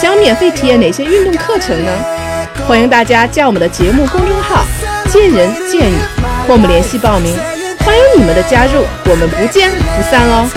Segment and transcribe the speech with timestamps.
[0.00, 1.92] 想免费体验哪些运动课程呢？
[2.66, 4.64] 欢迎大家加我们的节目公众号
[5.12, 5.94] “见人见语”
[6.48, 7.36] 和我们联系报名。
[7.80, 10.48] 欢迎你们的加入，我们不见不散哦！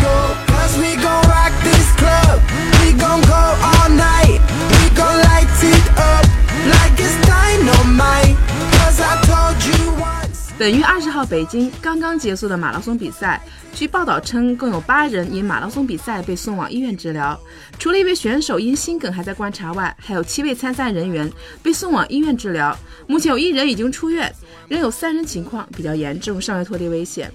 [10.58, 13.42] 本月二十号，北京刚刚结束的马拉松比赛，
[13.74, 17.38] 据报道称，共有八人因马拉松比赛被送往医院治疗。
[17.80, 21.30] 除了一位选手因心梗还在观察外，还有七位参赛人员
[21.64, 22.78] 被送往医院治疗。
[23.08, 24.32] 目前有一人已经出院，
[24.68, 27.32] 仍有三人情况比较严重，尚未脱离危险。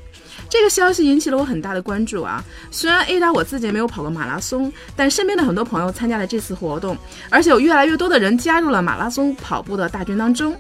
[0.49, 2.43] 这个消息引起了我很大的关注啊！
[2.71, 6.97] 虽然 A 达我自己没有跑过马拉松，但身边的很多朋友参加了这次活动，
[7.29, 10.57] 而且有越来越多的人加入了马拉松跑步的大军当中。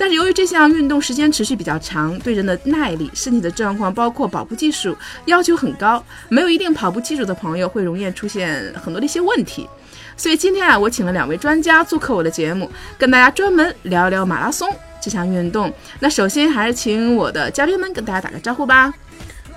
[0.00, 9.68] 但是由于这项运动时间持续比较长，对人的耐力、身体的状况，包括跑步技术要求很高，没有一定跑步基础的朋友会容易出现很多的一些问题。
[10.16, 15.70] 所以今天啊，我请了两位专家做客我的节目，跟大家专门聊一聊马拉松这项运动。
[15.98, 18.90] 那首先还是请我的嘉宾们跟大家打个招呼吧。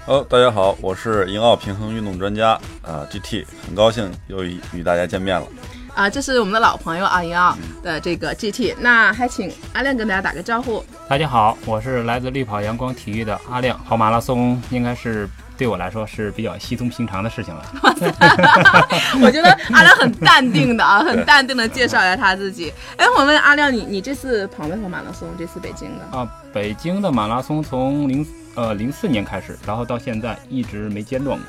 [0.06, 5.48] 哦，大家好，我是银奥平衡运动专家啊，GT，很高兴又与大家见面了。
[5.96, 10.84] 啊，这是我们的老朋友阿英啊的这个 GT，那还请阿亮跟大家打个招呼。
[11.08, 17.64] 大家好，我是来自绿跑阳光体育的阿亮，跑马拉松应该是对我来说是比较稀松平常的事情了。
[19.22, 22.74] 我觉得阿亮很淡定的啊， 很淡定的介绍一下他自己。
[22.98, 25.30] 哎，我问阿亮，你你这次跑没跑马拉松？
[25.38, 31.46] 这次北京的啊，北京的马拉松从零呃零四年开始，然后到现在一直没间断过。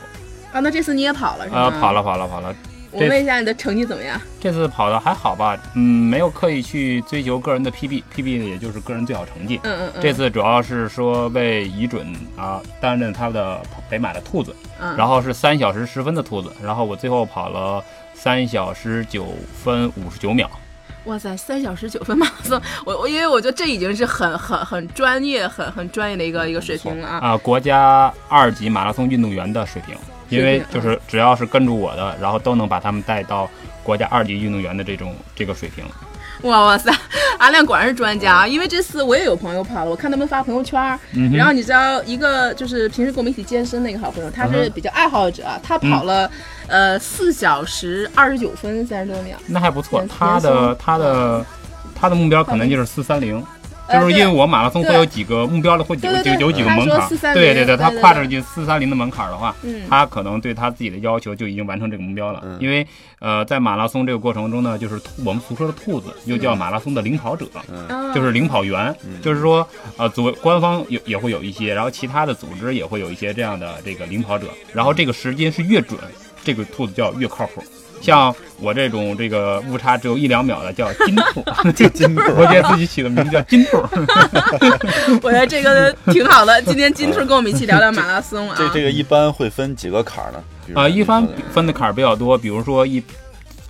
[0.53, 1.61] 啊，那这次你也跑了是吗？
[1.61, 2.55] 啊，跑了跑了跑了。
[2.95, 4.21] 我问一下你的成绩怎么样？
[4.41, 5.59] 这次跑的还好吧？
[5.75, 9.61] 嗯，没有刻意去追求个人的 PB，PB 也就是个人最好成绩。
[9.65, 10.03] 嗯嗯嗯。
[10.03, 12.07] 这次主要是说为乙准
[12.37, 13.61] 啊担任他的
[13.91, 14.55] 北马的兔子，
[14.97, 17.83] 然后是三小时十分的兔子，然后我最后跑了
[18.15, 20.49] 三小时九分五十九秒。
[21.07, 27.19] 哇塞，三小时九分马拉松，我我因为我觉得这已经是很很很专业、很很专业的一个一个水平了啊！
[27.19, 29.95] 啊，国家二级马拉松运动员的水平。
[30.29, 33.49] 因为就是只要是跟住我的，然后都能把他们带到
[33.83, 35.85] 国家二级运动员的这种这个水平。
[36.43, 36.93] 哇哇塞，
[37.39, 38.47] 阿亮果然是专家啊！
[38.47, 40.79] 因为这次我也有朋友跑了，我看他们发朋友圈，
[41.33, 46.31] 然后你知道一个就是平时跟我们一起健身的一个好朋友，他是比较爱好者，他跑了
[46.67, 50.05] 呃四小时二十九分三十多秒，那还不错。
[50.07, 51.47] 他的他的
[51.95, 53.43] 他的目标可能就是四三零。
[53.93, 57.09] 就是因为我马拉松会有几个目标的，会有有有几个门槛。
[57.35, 59.55] 对对对，他跨着这四三零的门槛的话，
[59.89, 62.43] 他可能对他自己的要求就已经完成这个目标了。
[62.61, 62.87] 因为
[63.21, 67.47] 呃，在马拉松这个过程中呢，就是我们俗说的兔子，又叫马拉松的领跑者，
[68.15, 68.95] 就是领跑员。
[69.23, 74.49] 就是说呃，组官方也也会有一些，然后其他的组织也会有一些这样的这个领跑者。
[74.73, 75.99] 然后这个时间是越准，
[76.43, 77.63] 这个兔子叫越靠谱。
[78.05, 81.43] 像我这种这个误差只有一两秒的叫金兔，
[81.73, 83.79] 就金兔，我给自己起的名字叫金兔。
[85.23, 86.61] 我觉得这个挺好的。
[86.63, 88.55] 今天金兔跟我们一起聊聊马拉松啊。
[88.59, 90.45] 这这个一般会分几个坎儿呢？
[90.75, 93.03] 啊，一般分的坎儿比较多，比如说一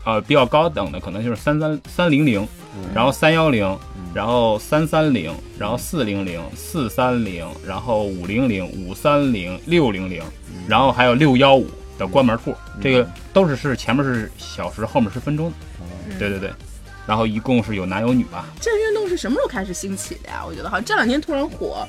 [0.04, 2.44] 呃比较高等的可能就是三三三零零，
[2.92, 3.78] 然后三幺零，
[4.12, 10.20] 然后三三零，然后四零零，四三零，然后五零零，五三零，六零零，
[10.66, 11.68] 然后还有六幺五。
[11.98, 15.52] 的关门处，这个都是是前面是小时，后面是分钟。
[16.18, 16.52] 对对对，
[17.06, 18.46] 然后一共是有男有女吧。
[18.60, 20.44] 这运动是什么时候开始兴起的呀？
[20.46, 21.86] 我觉得好像这两年突然火。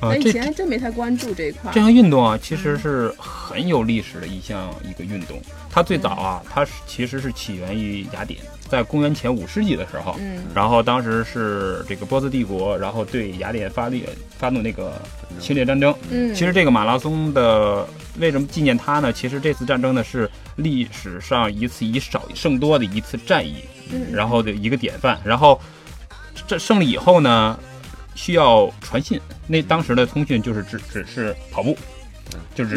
[0.00, 1.70] 啊，以前还真没太关注这一块。
[1.72, 5.40] 这项运动啊，其实是很有历史的一项一个运动。
[5.74, 8.38] 它最早啊，它是其实是起源于雅典，
[8.68, 14.04] 在公元前五世纪的时候，嗯，然后当时是这个波斯帝国，然后对雅典发力
[14.38, 14.92] 发动那个
[15.40, 15.92] 侵略战争。
[16.10, 17.84] 嗯，其实这个马拉松的
[18.20, 19.12] 为什么纪念它呢？
[19.12, 23.56] 其实这次战争呢是历史上一次以少胜多的一次战役，
[23.90, 25.20] 嗯然后的一个典范。
[25.24, 25.60] 然后
[26.46, 27.58] 这胜利以后呢？
[28.16, 31.76] 需要传信，那当时的通讯就是只只是跑步，
[32.54, 32.76] 就只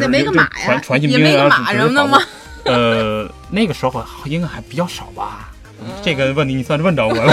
[0.64, 2.18] 传传信兵啊，什么的吗？
[2.68, 5.50] 呃， 那个时候应该还比较少吧。
[6.02, 7.32] 这个问题你算是问着我了。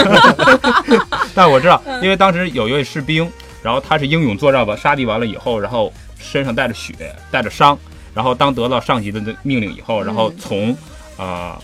[1.34, 3.30] 但我知道，因为当时有一位士兵，
[3.62, 7.78] 然后他是英勇作战吧，杀敌完了以后，然后身上带着血，带着伤，
[8.14, 10.76] 然后当得到上级的命令以后，然后从
[11.16, 11.60] 啊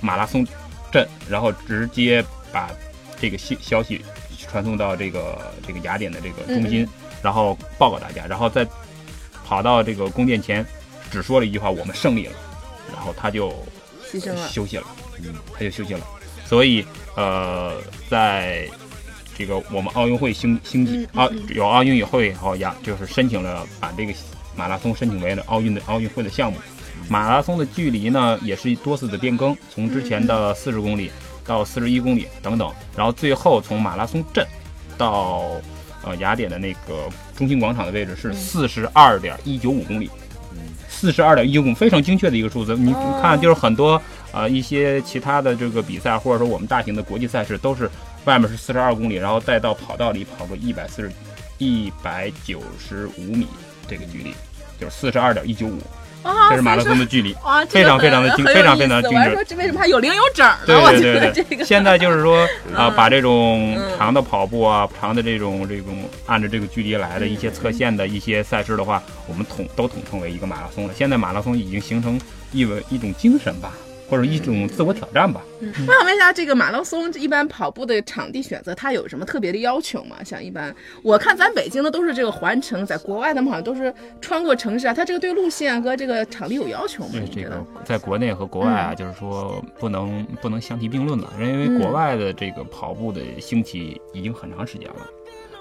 [0.00, 0.46] 马拉松。
[0.92, 2.70] 镇，然后直接把
[3.20, 4.00] 这个消消息
[4.38, 6.88] 传送到这个这个雅典的这个中心，
[7.20, 8.64] 然后报告大家，然后再
[9.44, 10.64] 跑到这个宫殿前，
[11.10, 12.32] 只说了一句话：“我们胜利了。”
[12.92, 13.50] 然后他就
[14.10, 14.84] 牺牲了，休息了，
[15.18, 16.00] 嗯，他就休息了。
[16.46, 16.84] 所以，
[17.16, 18.68] 呃，在
[19.36, 24.12] 这个我们奥运会兴兴起啊有奥运会以后呀，就是申请了把这个
[24.54, 26.58] 马拉松申请为了奥运的奥运会的项目。
[27.08, 31.10] 马拉松的距离呢，也是多次的变更，从之前的四十公里
[31.44, 34.46] 到四十一公里等等，然后最后从马拉松镇
[34.96, 35.50] 到
[36.02, 40.08] 呃雅典的那个中心广场的位置是四十二点一九五公里，
[40.94, 42.76] 四十二点一九公非常精确的一个数字。
[42.76, 44.00] 你看，就是很多
[44.32, 47.90] 呃一些其他的这个比赛，或者说我们大型的国际赛事，都是
[48.24, 51.12] 外面是四十二公里，然后再到跑道里跑个一百四十
[51.58, 53.48] 一百九十五米
[53.88, 54.32] 这个距离，
[54.80, 55.78] 就是四十二点一九五。
[56.50, 57.34] 这是马拉松的距离，
[57.68, 59.44] 非常非常的精，非常非常精准。
[59.46, 60.58] 这为什么还有零有整呢？
[60.66, 70.94] 对对对对，现在就是说 啊，把这种长的跑步啊，长的这种这种按照这个距离来的一些侧线的一些赛事的话，我们统都统称为一个马拉松了。
[70.96, 72.20] 现在马拉松已经形成
[72.52, 73.72] 一文一种精神吧。
[74.08, 75.42] 或者一种自我挑战吧。
[75.60, 80.16] 我想问一下，这个马拉松一般跑步的场地选择，它有什么特别的要求吗？
[80.24, 84.94] 像一般我看咱北京的都是这个环城，在国外他们好像都是穿过城市啊。
[84.94, 87.10] 它这个对路线和这个场地有要求吗？
[87.12, 95.06] 对这个，在国内和国外啊，就是说不能不能相提并论的，因为国外的这个跑步的兴起已经很长时间了，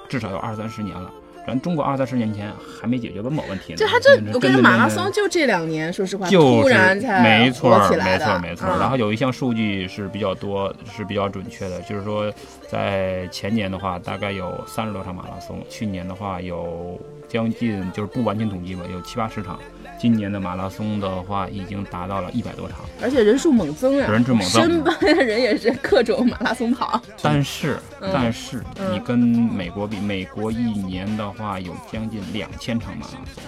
[0.09, 1.11] 至少有二三十年了。
[1.45, 3.77] 咱中国二三十年前还没解决温饱问题呢。
[3.77, 7.77] 就他这，我跟你说，马拉松就这两年，说实话，突然才没错。
[8.03, 8.67] 没错，没错。
[8.79, 12.31] 然后有一项数据是比较多，是比较准确的，就是说，
[12.69, 19.59] 在前年的话，大概有三十多场马拉松；去年的话，有将近，就是不完全统计吧，有七八十场。
[19.97, 24.11] 今年的马拉松的话，已经达到了一百多场，而且人数猛增啊！
[24.11, 27.01] 人数猛增，身边的人也是各种马拉松跑。
[27.21, 33.43] 但是，但是你跟美国比，美国一年的话有将近两千场马拉松。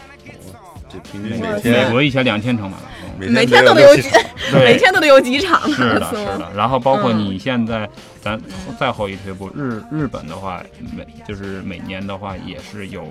[0.95, 4.09] 这平均每天，美国一千两千场马拉松，每天都得有几，
[4.53, 5.61] 每天都得有几场。
[5.71, 6.51] 是的，是的。
[6.55, 7.89] 然后包括你现在，
[8.21, 8.39] 咱
[8.79, 10.63] 再后一退步，日日本的话，
[10.95, 13.07] 每就是每年的话也是有。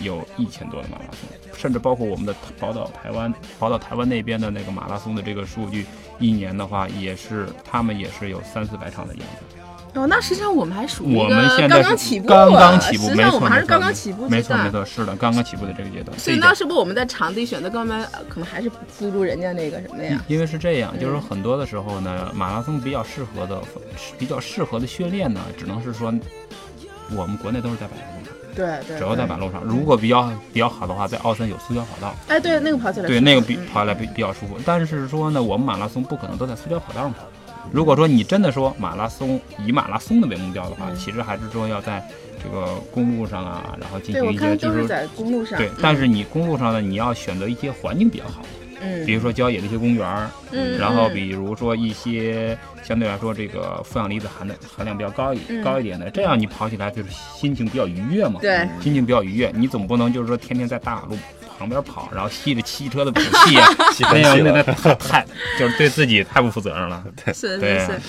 [0.00, 1.28] 有一千多的马拉松，
[1.58, 5.84] 甚至包括我们的宝岛台湾，宝岛台湾那边的那个马拉松的这个数据，
[6.20, 9.57] 一年的话也是他们也是有三四百场的样子。
[9.98, 16.16] 哦，那实际上我们还属于我们现在刚刚起步，刚刚起步，实际上我们还是刚刚起步没错没错，是的，刚刚起步的这个阶段。
[16.18, 20.22] 所以那是不是我们在场地选择方面可能还是不如人家那个什么呀？
[20.28, 23.60] 因为是这样，就是很多的时候呢，马拉松比较适合的、
[24.18, 26.12] 比较适合的训练呢，只能是说
[27.16, 28.34] 我们国内都是在百路上。
[28.54, 29.62] 对对，主要在马路上。
[29.62, 32.14] 如果比较比较好的话，在奥森有塑胶跑道。
[32.26, 34.58] 哎，对，那个跑起来对那个比跑起来比比较舒服。
[34.64, 37.20] 但是说呢，我们马拉松不可能都在塑胶跑道上跑。
[37.72, 42.02] 如果说你真的说马拉松以马拉松的为目标的话，其实还是说要在
[42.42, 45.58] 这个公路上啊，然后进行一些就是在公路上。
[45.58, 48.42] 对，但是你公路上呢，你要选择一些环境比较好。
[48.42, 48.48] 的。
[48.80, 59.52] 嗯，比如说郊野的一些公园儿，嗯，然后比如说一些相对来说这个负氧离子含的含量比较高一高一点的，这样你跑起来就是心情比较愉悦嘛，对，心情比较愉悦。
[59.52, 61.18] 你总不能就是说天天在大马路
[61.58, 63.68] 旁边跑，然后吸着汽车的尾气啊，
[64.98, 65.26] 太
[65.58, 67.02] 就是对自己太不负责任了。
[67.24, 68.00] 对，是是是。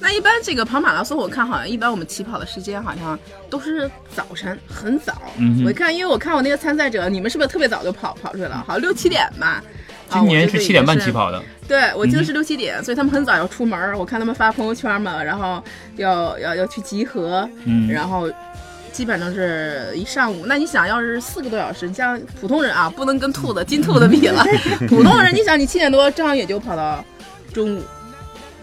[0.00, 3.18] 那一般这个跑马拉松，我看好像一般我们起跑的时间好像
[3.48, 5.14] 都是早晨很早。
[5.64, 8.64] 我一看，因为我看我那个参赛者，你们是不是特别早就跑跑出来了？
[8.66, 9.62] 好像六七点吧。
[10.10, 13.98] 今年是七点半起跑的，对，我记得是六七点，所以他们很早要出门。
[13.98, 15.62] 我看他们发朋友圈嘛，然后
[15.96, 18.30] 要要要去集合，嗯，然后
[18.94, 20.44] 基本上是一上午。
[20.46, 24.44] 那你想要是四个多小时，你像普通人啊，不能跟兔子金兔子比了。
[24.88, 27.04] 普通人，你想你七点多正好也就跑到
[27.52, 27.82] 中午，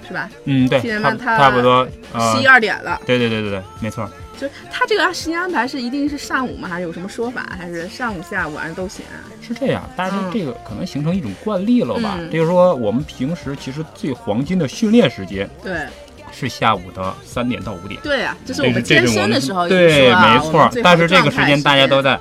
[0.08, 0.30] 是吧？
[0.46, 1.86] 嗯，对，七点半他差不多
[2.34, 3.00] 十一二点了。
[3.06, 4.10] 对对对对对，没错。
[4.40, 6.68] 就他这个时间安排是一定是上午吗？
[6.68, 7.46] 还是有什么说法？
[7.60, 9.06] 还是上午、下午、晚上都行？
[9.40, 12.18] 是这样，但是这个可能形成一种惯例了吧？
[12.32, 15.86] 就是说，我们平时其实最黄金的训练时间，对，
[16.32, 18.00] 是下午的三点到五点。
[18.02, 19.68] 对啊，这是我们健身的时候。
[19.68, 20.70] 对，没错。
[20.84, 22.20] 但是这个时间大家都在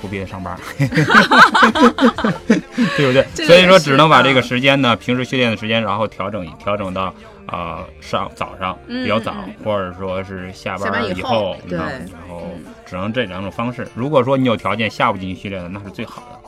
[0.00, 0.56] 苦逼的上班，
[2.96, 3.26] 对不对？
[3.46, 7.14] 所以说，只能把这个时间呢，平时训练的时间，然后调整调整到。
[7.46, 12.46] 啊，上早上比较早，或者说是下班以后，对，然后
[12.86, 13.84] 只能这两种方式。
[13.92, 16.38] 如果说你有条件下午进行训练的，那是最好的。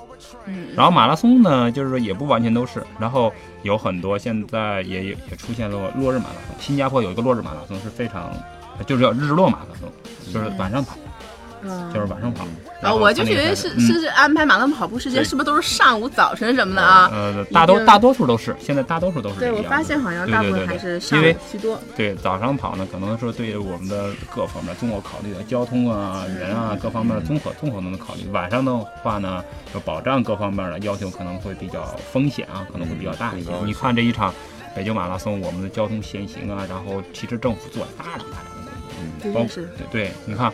[0.47, 3.33] 嗯，然后马拉松呢，就是说也不完全都是，然后
[3.63, 6.57] 有很多现在也也出现了落日马拉松。
[6.59, 8.33] 新加坡有一个落日马拉松是非常，
[8.87, 9.91] 就是叫日落马拉松，
[10.33, 10.97] 就是晚上跑，
[11.93, 12.47] 就是晚上跑。
[12.83, 17.09] 啊，我就觉得是是是安排马拉松跑步时间，是不是都是上午、早晨什么的啊？
[17.13, 19.39] 呃，大多大多数都是，现在大多数都是。
[19.39, 21.79] 对，我发现好像大部分还是上午居多。
[21.97, 28.29] 对，早上跑呢，可能说对于我们的各方面综合考虑的交通啊、人啊各方面的综合综合都能考虑。
[28.33, 33.53] 晚上的话呢，就保障各方面的要求可能会比较风险啊，可能会比较大一些。
[33.65, 34.35] 你看这一场
[34.75, 38.52] 北京马拉松，我们的交通限行啊，然后其实政府做了大量大量。
[39.21, 40.53] 对对，你看，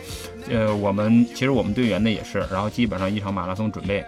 [0.49, 4.05] 呃，我们其实我们队员呢也是，然后基本上一场马拉松准备，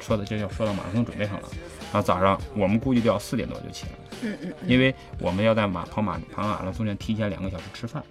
[0.00, 1.48] 说的就要说到马拉松准备上了。
[1.92, 8.02] 然后早上我们估计就要四点多就起来了，嗯嗯，因为我们要在马跑马跑马拉松前提前两个小时吃饭，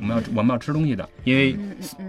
[0.00, 1.56] 我们要我们要吃东西的，因为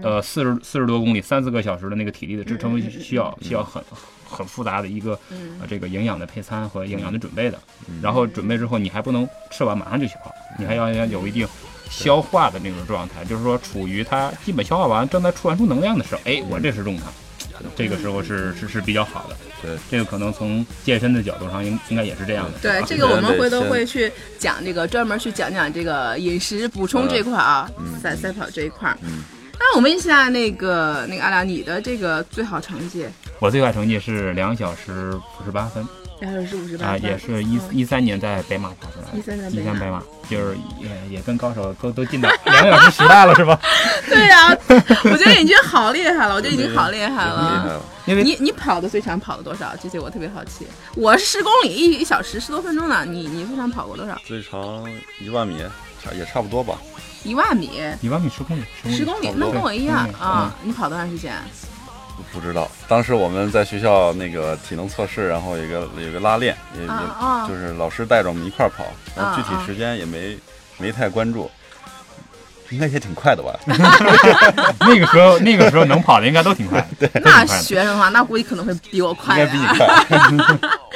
[0.02, 3.82] 呃四十四十多公里三四个小时的那个体力的支撑需要需要很
[4.28, 7.58] 很复杂的一个呃这个营养的配餐和营养的准备的。
[8.02, 11.46] 然后准备之后你还不能吃完马上就去跑，你还要要有一定。
[11.92, 17.04] 消化的那种状态，就是说处于它基本消化完，正在传输能量的时候，哎，我这是重它，
[17.76, 19.36] 这个时候是是是比较好的。
[19.60, 22.58] 对，这个可能从健身的角度上应应该也是这样的。
[22.60, 27.70] 对，这个我们回头会去讲这个，专门去讲讲这个饮食补充这块啊，
[28.02, 28.96] 赛赛跑这一块。
[29.02, 29.22] 嗯，
[29.60, 33.06] 那我问一下那个那个阿良，你的这个最好成绩？
[33.38, 35.86] 我最好成绩是两小时五十八分。
[36.22, 39.18] 两小时五十八啊，也是一一三年在北马跑出来的。
[39.18, 40.00] 一三年北马，
[40.30, 43.58] 就是也也跟高手都都进到两小时时代了，是吧？
[44.08, 47.82] 对呀，我觉得已经好厉害了，我觉得已经好厉害了。
[48.06, 49.74] 因为你你跑的最长跑了多少？
[49.82, 50.64] 这些我特别好奇。
[50.94, 54.16] 我是十公里一一小时十多分钟呢，你你最长跑过多少？
[54.24, 54.84] 最长
[55.20, 55.58] 一万米，
[56.02, 56.78] 差也差不多吧。
[57.24, 57.80] 一万米？
[58.00, 58.62] 一万米十公里？
[58.96, 59.32] 十公里？
[59.36, 60.54] 那跟我一样啊！
[60.62, 61.34] 你跑多长时间？
[62.32, 66.88] 不知道，当时我们在学校那个体能测试，然后有个有个拉练，也也
[67.46, 68.84] 就是老师带着我们一块跑，
[69.14, 70.38] 然后具体时间也没
[70.78, 71.50] 没太关注，
[72.70, 73.54] 应该也挺快的吧？
[74.80, 77.08] 那个时候那个时候能跑的应该都挺快， 对。
[77.22, 79.86] 那学生的话，那估计可能会比我快，应该比你快。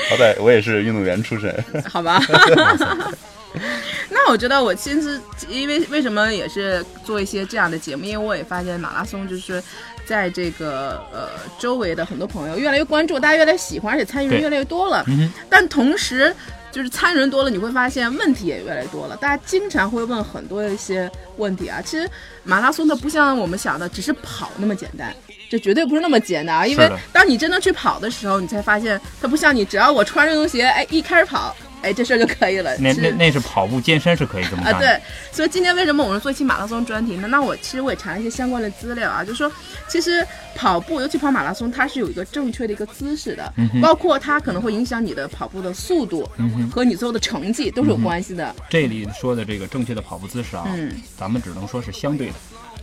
[0.09, 1.55] 好歹我也是运动员出身，
[1.91, 2.19] 好吧？
[4.09, 9.63] 那我觉得我其实因为为什么也是做一些这样的节目，因为我也发现马拉松就是。
[10.07, 15.05] 在这个呃周围的很多朋友越来越关注，大家越来越喜欢，而且参与人越来越多了。
[15.51, 16.35] 但同时，
[16.71, 19.17] 就是参与人多了，你会发现问题也越来越多了。
[19.17, 21.83] 大家经常会问很多一些问题啊。
[21.85, 22.09] 其实
[22.45, 25.15] 马拉松它不像我们想的只是跑那么简单，
[25.51, 26.67] 这绝对不是那么简单啊。
[26.67, 31.55] 因为当你真的去跑的时候，你才发现它不像你，只要我穿运动鞋，哎，一开始跑。
[31.87, 32.77] 哎，这事儿就可以了。
[32.79, 34.81] 那那那是跑步健身是可以这么干啊。
[34.81, 35.01] 对，
[35.31, 37.29] 所以今天为什么我们做一期马拉松专题呢？
[37.29, 39.53] 那我其实我也查了一些相关的资料啊，就是说，
[39.89, 40.27] 其实
[40.57, 46.29] 跑步，尤其跑马拉松，它是有一个正确的一个姿势的，包括它可能会影响你的跑步的速度
[46.73, 48.53] 和你最后的成绩都是有关系的。
[48.69, 52.35] 这里说的这个正确的跑步姿势啊，嗯，咱们只能说是相对的，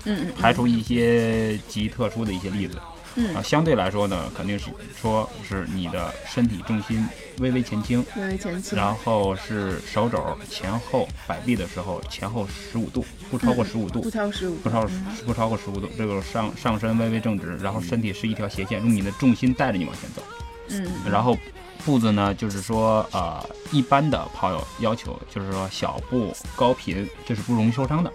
[0.05, 2.77] 嗯嗯，排除一些极特殊的一些例子。
[3.15, 3.36] 嗯。
[3.36, 4.65] 啊，相对来说呢，肯定是
[5.00, 7.08] 说是你的身体重心
[7.39, 14.88] 微微前倾，微微前倾，然后是手肘前后摆臂的时候前后十五度，不超过十五度，不超十五，不超
[15.25, 20.22] 不超过十五度，这个上上身微微正直，然后身体是一条斜线，用你的重心带着你往前走，
[20.70, 21.38] 嗯，然后
[21.86, 28.12] 步子呢，就是说呃，一般的跑友要求就是说小步高频，这是不容易受伤的，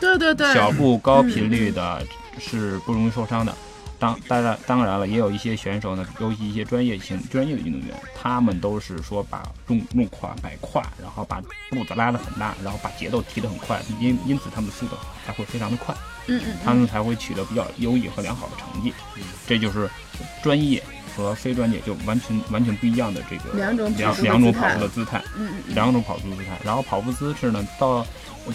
[0.00, 2.02] 对对对，小步高频率的
[2.38, 3.54] 是不容易受伤的。
[4.00, 11.40] 当当然当然了，也有一些选手呢，尤其一些专业性专业的运动员，他们都是说把重重胯摆胯，然后把
[11.70, 15.94] 步子拉得很大，然后把节奏提得很快，因因此他们的速度才会非常的快，
[16.26, 18.92] 嗯嗯，他们才会取得比较优异和良好的成绩。
[19.46, 19.88] 这就是
[20.42, 20.82] 专业
[21.14, 26.58] 和非专业就完全完全不一样的这个两种两两种跑步的姿态，嗯嗯，两种跑步姿态。
[26.64, 28.06] 然后跑步姿势呢，到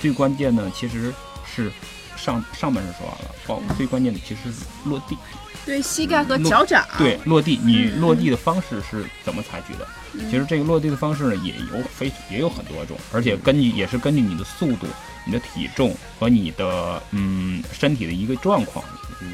[0.02, 1.14] 最关键呢其实
[1.46, 1.72] 是。
[2.16, 5.18] 上上半身说完了，包最关键的其实是落地，
[5.66, 9.88] 对膝盖和脚掌，对落地，你落地的方式是怎么采取的？
[10.30, 14.88] 其实这个落地的方式呢，也有非也有很多种，而且根据也是根据你的速度、
[15.26, 18.84] 你的体重和你的嗯身体的一个状况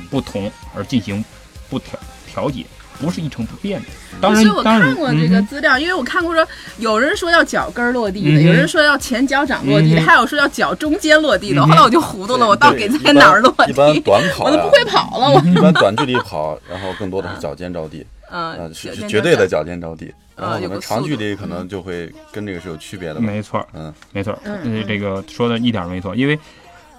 [0.09, 1.23] 不同而进行
[1.69, 2.65] 不调调节。
[3.01, 3.87] 不是一成不变的。
[4.21, 11.65] 当然，我看过这个资料，因为我看过说，有人说要脚跟落地的，有人说要前脚掌落地的，还有说要脚中间落地的。
[11.65, 13.71] 后来我就糊涂了，我到底在哪儿落地？
[13.71, 15.29] 一般短跑，我都不会跑了。
[15.31, 20.13] 我一般短距离跑，然后更多的是脚尖着地，嗯，是绝对的脚尖着地。
[20.35, 23.19] 然后可能长距离可能就会跟这个是有区别的。
[23.19, 26.37] 没错，嗯，没错，嗯，这个说的一点没错，因为。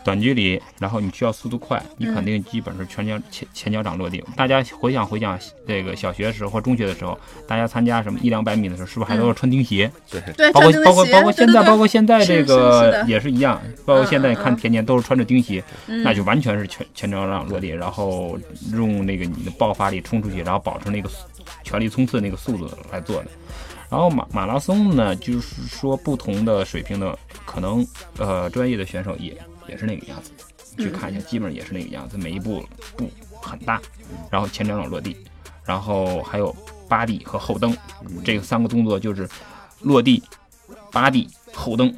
[0.04, 4.22] 短距离，然后你需要速度快，你肯定基本是全脚前前脚掌落地。
[4.36, 9.90] 大家回想回想这个小学的时候或中学的时候，大家参加什么一两百米的时候，是不是还都要穿钉鞋？
[10.10, 18.38] 对对，包括包括包括现在包括现在这个也是一样，包括现在看田径都是穿着钉鞋，那就完全是全前脚掌落地，然后
[18.72, 21.08] 用那个你的爆发力冲出去，然后保持那个
[21.62, 23.30] 全力冲刺那个速度来做的。
[23.90, 29.36] 然后马马拉松呢，就是说不同的水平的可能，呃，专业的选手也
[29.68, 30.30] 也是那个样子，
[30.78, 32.64] 去看一下，基本上也是那个样子，每一步
[32.96, 33.80] 步很大，
[34.30, 35.16] 然后前脚掌落地，
[35.64, 36.54] 然后还有
[36.88, 37.76] 扒地和后蹬，
[38.24, 39.28] 这个三个动作就是
[39.80, 40.22] 落地、
[40.90, 41.94] 扒地、后蹬，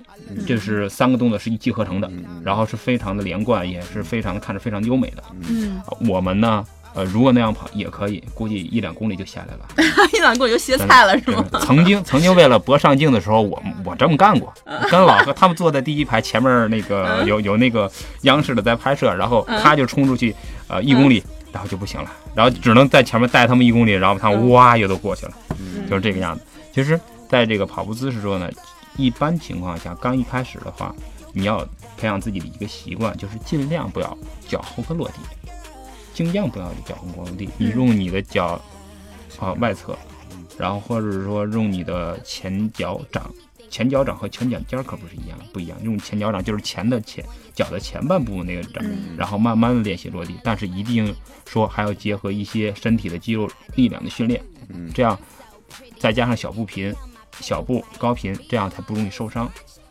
[0.46, 2.10] 这是三个动作是一气呵成的，
[2.42, 5.22] 然后是非常的连贯，也是非常看着非常优美的。
[5.48, 6.64] 嗯，我们呢？
[6.94, 9.84] 呃，如果那样跑也可以，估计一两公里就下来了，
[10.14, 11.44] 一两公里就歇菜了是吗？
[11.60, 14.52] 曾经曾经为了博上镜的时候，我我这么干过，
[14.90, 17.90] 跟老何他们坐在第一排前面那个有有那个
[18.22, 20.34] 央视的在拍摄，然后他就冲出去，
[20.68, 21.22] 呃，一公里，
[21.52, 25.32] 然后就不行了，然后只能在前面带他们一公里，然后他们哇又都过去了，
[25.90, 26.42] 就是这个样子。
[26.72, 26.98] 其实，
[27.28, 28.48] 在这个跑步姿势中呢，
[28.96, 30.94] 一般情况下刚一开始的话，
[31.32, 34.16] 你要培养自己的一个习惯，就是尽量不要
[34.48, 35.14] 脚后跟落地。
[36.14, 38.58] 尽量不要脚跟落地，你用你的脚
[39.38, 39.98] 啊外侧，
[40.56, 43.28] 然后或者是说用你的前脚掌，
[43.68, 45.76] 前脚掌和前脚尖可不是一样，不一样。
[45.82, 48.84] 用前脚掌就是前的前脚的前半部那个掌，
[49.18, 51.12] 然后慢慢的练习落地，但是一定
[51.46, 54.40] 说还要结合一些身体的肌肉力量的训练，
[54.94, 55.18] 这样
[55.98, 56.94] 再加上小步频、
[57.40, 59.50] 小步高频，这样才不容易受伤。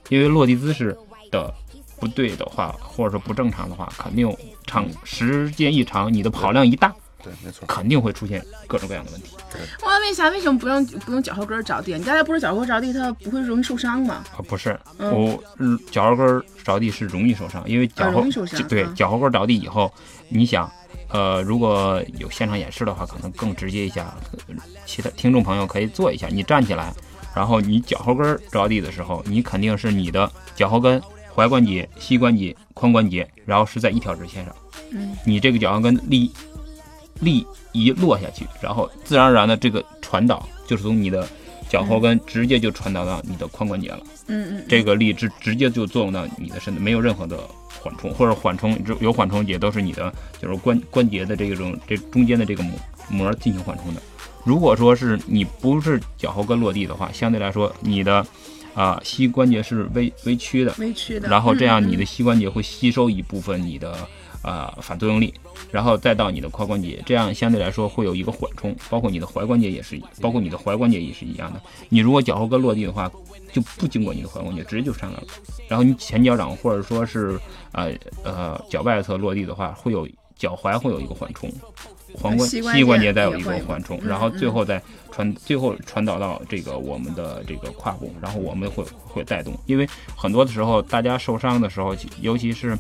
[0.10, 0.98] 因为落地姿势
[1.30, 1.54] 的。
[2.00, 4.30] 不对的话，或者说不正常的话，肯定
[4.74, 9.36] 长时间一长，你的跑量一大，对，没错，肯定会出现各种各样的问题。
[9.84, 11.94] 我问一下，为什么不用不用脚后跟着地？
[11.94, 14.24] 你刚才不是脚后跟着地，它不会容易受伤吗？
[14.36, 15.40] 啊，不是，我
[15.92, 18.24] 脚后跟着地是容易受伤，因为脚后
[18.68, 19.94] 对脚后跟着地以后，
[20.28, 20.68] 你想，
[21.10, 24.12] 呃，如果有现场演示的话，可能更直接一下。
[24.88, 26.92] 其他听众朋友可以做一下，你站起来，
[27.36, 31.00] 然后你脚后跟着地的时候，你肯定是你的脚后跟。
[31.36, 34.56] 踝关节、膝关节、髋关节，然后是在一条直线上。
[34.92, 36.32] 嗯，你这个脚后跟力
[37.20, 41.28] 力一落下去，然后自然而然的这个传导就是从你的
[41.68, 44.00] 脚后跟直接就传导到你的髋关节了。
[44.28, 47.40] 嗯嗯，这个力直直接就作用到你的身体，没有任何的
[47.82, 52.78] 缓冲或者缓冲，有缓冲也都是你的就是关关节的这种这中间的这个膜
[53.10, 54.02] 膜进行缓冲的。
[54.46, 58.24] 如果说是你不是脚后跟落地的话，相对来说你的。
[58.74, 63.96] 啊，膝关节是微微曲的，微曲的，然后这样你的膝关节会吸收一部分你的
[64.42, 65.34] 啊反作用力，
[65.72, 71.62] 然后再到你的髋关节，这样相对来说会有一个缓冲，包括你的踝关节也是，包括你的踝关节也是一样的。
[71.90, 73.12] 你如果脚后跟落地的话，
[73.52, 75.28] 就不经过你的踝关节，直接就上来了。
[75.68, 77.40] 然后你前脚掌或者说是
[77.74, 77.92] 呃
[78.24, 81.48] 呃脚外侧落地的话，会有脚踝会有一个缓冲。
[82.16, 89.54] 踝关膝关节再有一个缓冲，然后最后再传，最后传导到这个我们的这个胯部，然后我们会会带动。
[89.66, 92.78] 因为很多的时候，大家受伤的时候，尤其是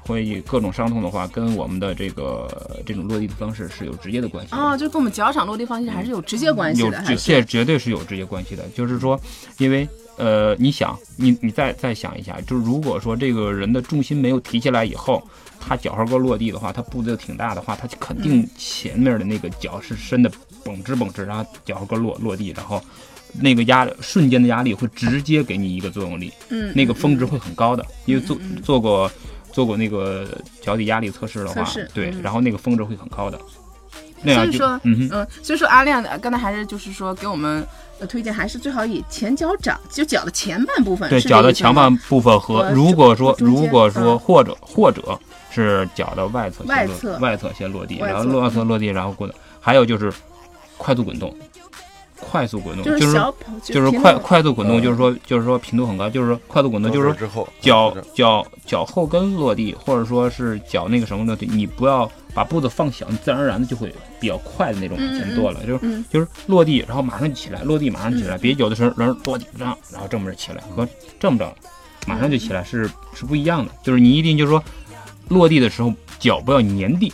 [0.00, 2.48] 会各种伤痛的话，跟我们的这个
[2.86, 4.54] 这种落地的方式是有直接的关系。
[4.54, 8.62] 啊，就跟我们脚掌落地方式还是有直接关系的，这绝对是有直接关系的。
[8.74, 9.20] 就是说，
[9.58, 15.22] 因为呃，你想，你你再再想一下，就是如果说这个人的重心没有提起来以后。
[15.58, 20.30] 他脚后跟落地的话，他步子挺大的话，他肯定前面的那个脚是伸的
[20.62, 22.80] 绷直绷直，然后脚后跟落落地，然后
[23.40, 29.10] 那个压瞬间的压力会直接给你一个作用力，嗯，那个峰值会很高的，因为做做过
[29.50, 33.40] 做过那个脚底压力测试的话，对，然后那个峰值会很高的。
[34.22, 37.66] 所以说，嗯嗯，所以说阿亮刚才还是就是说给我们
[38.08, 45.18] 推荐，还是最好以前脚掌，就脚的前半部分，对，脚的前半部分和如果说如果说或者或者。
[45.48, 49.32] 是脚的外侧外侧外侧先落地，然后外侧落地，然后滚。
[49.58, 50.12] 还有就是
[50.76, 51.34] 快速滚动，
[52.20, 53.10] 快速滚动就是
[53.64, 70.86] 就是快快速滚动，就是说就是说频度很高，就是说快速滚动，就是说脚脚脚后跟落地，或者说是脚那个什么落地，你不要把步子放小，你自然而然的就会比较快的那种往前跺了，就是就是落地，然后马上就起来，落地马上起来，别有的时候人落地上，然后这么着起来和
[71.18, 71.52] 这么着
[72.06, 74.62] 马上就起来是是不一样的，就是你一定就是说。
[75.28, 77.12] 落地的时候脚不要粘地，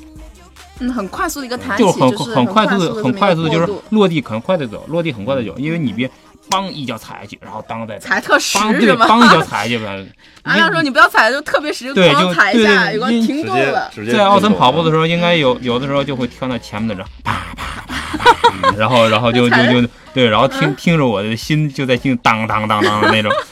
[0.81, 6.07] 嗯，很快速的一个弹起，就很很快速的很快速的，就是落地很快的走，落地很快的走，因为你别
[6.53, 9.07] 梆一脚踩下去，然后当再踩特实是吧？
[9.07, 10.05] 梆一脚踩下去呗。
[10.45, 13.91] 阿亮说你不要踩，就特别实，对，就踩一下，有个停顿了。
[14.13, 23.47] 在奥森跑步的时候，应该有有的时候就会跳到前面的这，啪啪啪啪，然后然后就 就就对，然后听听着我的心就在心当当当当的那种，就是。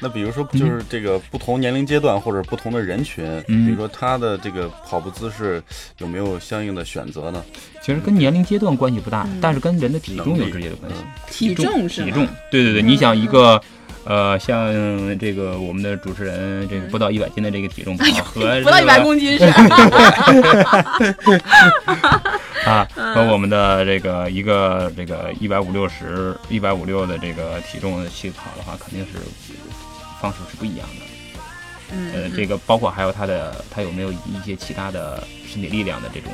[0.00, 5.62] 那比如说，就是这个不同年龄阶段或者不同的人群，比如说他的这个跑步姿势
[5.98, 7.44] 有没有相应的选择呢？
[7.82, 10.98] 其实跟年龄阶段关系不大，但是跟人的体重有直接的关系。
[11.30, 13.60] 体重是体重，对对对，你想一个。
[14.04, 19.44] 呃，像这个我们的主持人，这个不到一百斤的这个体重跑和不到一百公斤是
[22.64, 29.18] 啊，和我们的这个一个这个一百五六十、一百五六的这个体重去跑的话，肯定是
[30.20, 31.06] 方式是不一样的。
[31.90, 36.30] 嗯，呃，这个包括还有他的他有没有一些其他的身体力量的这种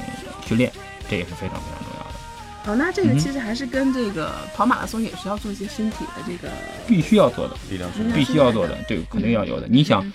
[0.46, 0.72] 训练，
[1.08, 2.72] 这也是非常非常重要的。
[2.72, 6.50] 哦，那这个其实还是跟这个跑马拉松也是要做一些身体的这个
[6.86, 9.68] 必须要做的力量必须要做的，这个，肯定要有的。
[9.68, 10.10] 你想，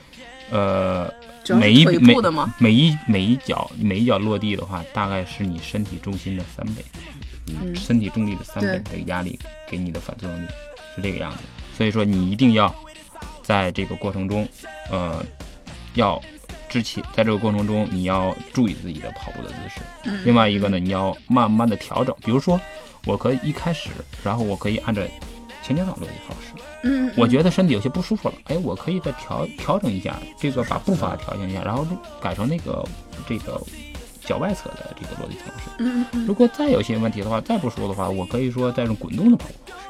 [0.50, 1.10] 呃，
[1.56, 2.16] 每一每
[2.58, 6.84] 每一每一脚每一脚落地的话，大概是你身体重心的三倍，
[7.48, 10.48] 嗯，身体重力的三倍的压力给你的反作用力
[10.96, 11.38] 是这个样子。
[11.78, 12.76] 所以说，你一定要
[13.50, 14.48] 在这个过程中，
[14.92, 15.26] 呃，
[15.96, 16.22] 要。
[16.70, 19.82] 之前，在这个过程中，你要注意自己的跑步的姿势。
[20.24, 22.16] 另外一个呢，你要慢慢的调整。
[22.24, 22.62] 比如说，
[23.06, 23.90] 我可以一开始，
[24.24, 25.02] 然后我可以按照
[25.64, 26.64] 前脚掌落地方式。
[26.84, 31.84] 嗯，我觉得身体有些不舒服了，哎，我可以再调调整一下，这个把步伐调整一下，然后
[32.22, 32.86] 改成那个
[33.28, 33.60] 这个
[34.24, 35.72] 脚外侧的这个落地方式。
[35.80, 36.28] 嗯嗯。
[36.28, 39.88] 如果再有些问题的话，再不舒服的话，我可以说再用滚动的跑步方式。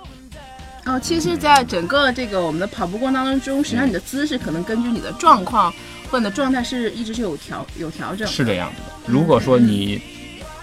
[0.85, 5.73] 哦，其实，在整个这个我们的跑步过程当中，实际上你的姿势可能根据你的状况。
[6.11, 9.13] 或者的状态是一直是有调有调整，是这样子的。
[9.13, 10.01] 如果说你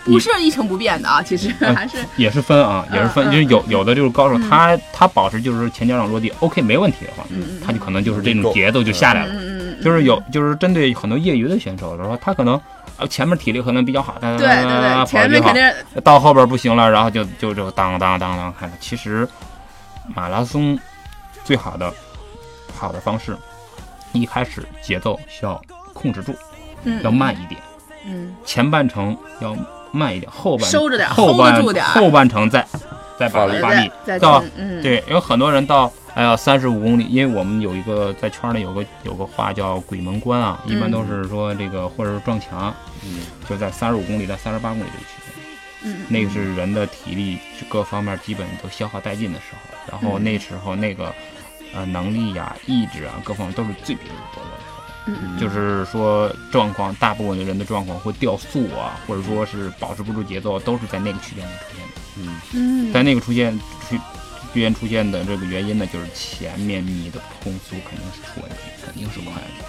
[0.05, 3.25] 不是一成不变的啊，其实还是也是分啊，也是分。
[3.27, 7.25] 就是有有的就是高手，他他保持就是前脚掌落地 OK 没问题的话，
[7.65, 9.35] 他就可能就是这种节奏就下来了。
[9.81, 12.61] 就是有就是针对很多业余的选手，然后他可能
[12.97, 15.63] 呃前面体力可能比较好，但对对对，前面肯定
[16.03, 18.69] 到后边不行了，然后就就就当当当当看。
[18.81, 19.29] 其实
[20.15, 20.79] 马拉松
[21.45, 21.93] 最好的
[22.75, 23.37] 好的方式。
[24.13, 25.61] 一开始节奏需要
[25.93, 26.35] 控制住，
[27.03, 27.61] 要慢一点，
[28.07, 29.55] 嗯，前半程要
[29.93, 32.67] 慢一点，后半收着点，后半住点，后半程再
[33.19, 34.43] 再发力发力到，
[34.83, 47.39] 对，有很多人到哎呀三十五公里，因为我们有一个在圈里有个有个话叫鬼门关啊，一般都是说这个或者是撞墙，嗯，就在三十五公里到三十八公里这个区间，嗯，那个是人的体力
[47.69, 51.15] 各方面基本都消耗殆尽的时候，然后那时候那个。
[51.75, 54.83] 呃，能力呀、意志啊，各方面都是最薄弱的时候。
[55.09, 62.01] 嗯就是说状况，大部分的人的状况会掉速啊，或者说是保持不住节奏，都是在那个区间里出现的。
[62.17, 64.01] 嗯嗯，在那个出现区
[64.55, 69.65] 区间出现的这个原因呢，就是前面你的通速肯定是出问题，肯定是快的。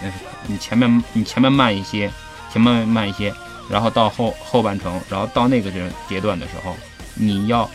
[0.00, 0.14] 那是
[0.46, 2.10] 你前面你前面慢一些，
[2.50, 3.34] 前面慢一些，
[3.68, 6.74] 然后到后后半程，然后到那个阶阶段的时候，
[7.14, 7.68] 你要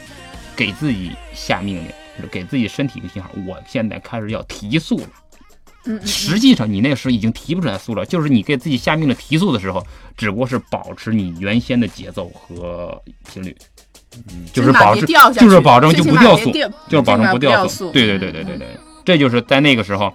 [0.58, 1.86] 给自己下命令。
[2.32, 5.08] 给自己身体一个信号，我现在开始要提速了。
[5.86, 9.86] 嗯，实际上你那时候已经提不出来速了，就是你给自己下命令提速的时候，
[10.17, 13.00] 只不过是保持你原先的节奏和
[13.32, 13.56] 频率，
[14.32, 16.52] 嗯，就是保持，就是保证就不掉速，
[16.89, 17.91] 就是保证不掉速。
[17.91, 18.67] 对对对对对对，
[19.06, 20.12] 这就是在那个时候。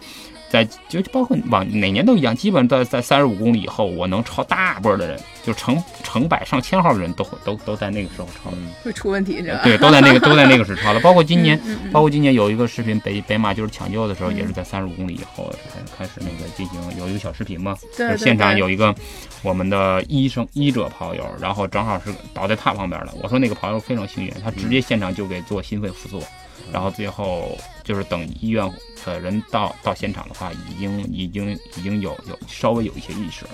[0.52, 8.52] 在就包括往哪年都一样，基本在在三十五公里以后，我能超大波的人，就成成百上千号的人都会都都在那个时候超，
[8.84, 9.60] 会出问题是吧？
[9.64, 11.00] 对，都在那个都在那个时超了。
[11.00, 11.58] 包括今年，
[11.90, 18.94] 包括今年有一个视频，北北马就是抢救的时候，也是在三十五公里以后开开始那个进行有一个小视频嘛，对，现场有一个
[19.40, 23.14] 我们的医生医者跑友，然后正好是倒在他旁边的。
[23.22, 26.22] 我说那个跑友非常幸运，他直接现场就给做心肺复苏。
[26.70, 28.70] 然后最后就是等医院
[29.04, 33.50] 的人到到现场的话，已经已经已经有有稍微有一些意识了。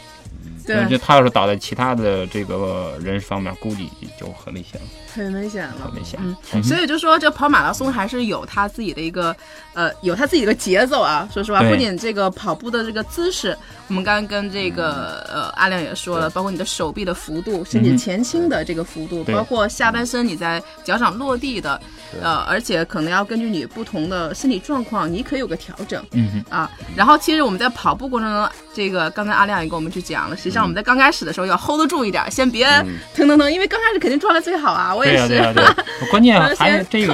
[0.67, 3.89] 对，就他要是倒在其他的这个人方面，估计
[4.21, 4.87] 就很危险了。
[5.25, 6.19] 很危险了，很危险。
[6.23, 9.35] 嗯，所以就说这跑马拉松还是有他自己的一个
[9.75, 11.29] 呃，有他自己的节奏啊。
[11.33, 13.57] 说实话，不仅这个跑步的这个姿势，
[13.89, 21.81] 我们刚刚跟这个呃阿亮也说了，包括你的手臂的幅度、身体前倾的这个幅度，包括下半身你在脚掌落地的。
[22.23, 26.71] 呃，而且可能要根据你不同的身体状况，你可以有个调整，嗯啊。
[26.97, 32.67] 然后其实我们在跑步过程中，这个刚才阿亮也跟我们去讲了，实际上我们在刚开始的时候要 hold 得住一点，先别
[33.15, 34.95] 腾腾腾，因为刚开始肯定状态最好啊。
[34.97, 35.85] 我对啊对啊对。
[36.11, 37.13] 关键还有这个。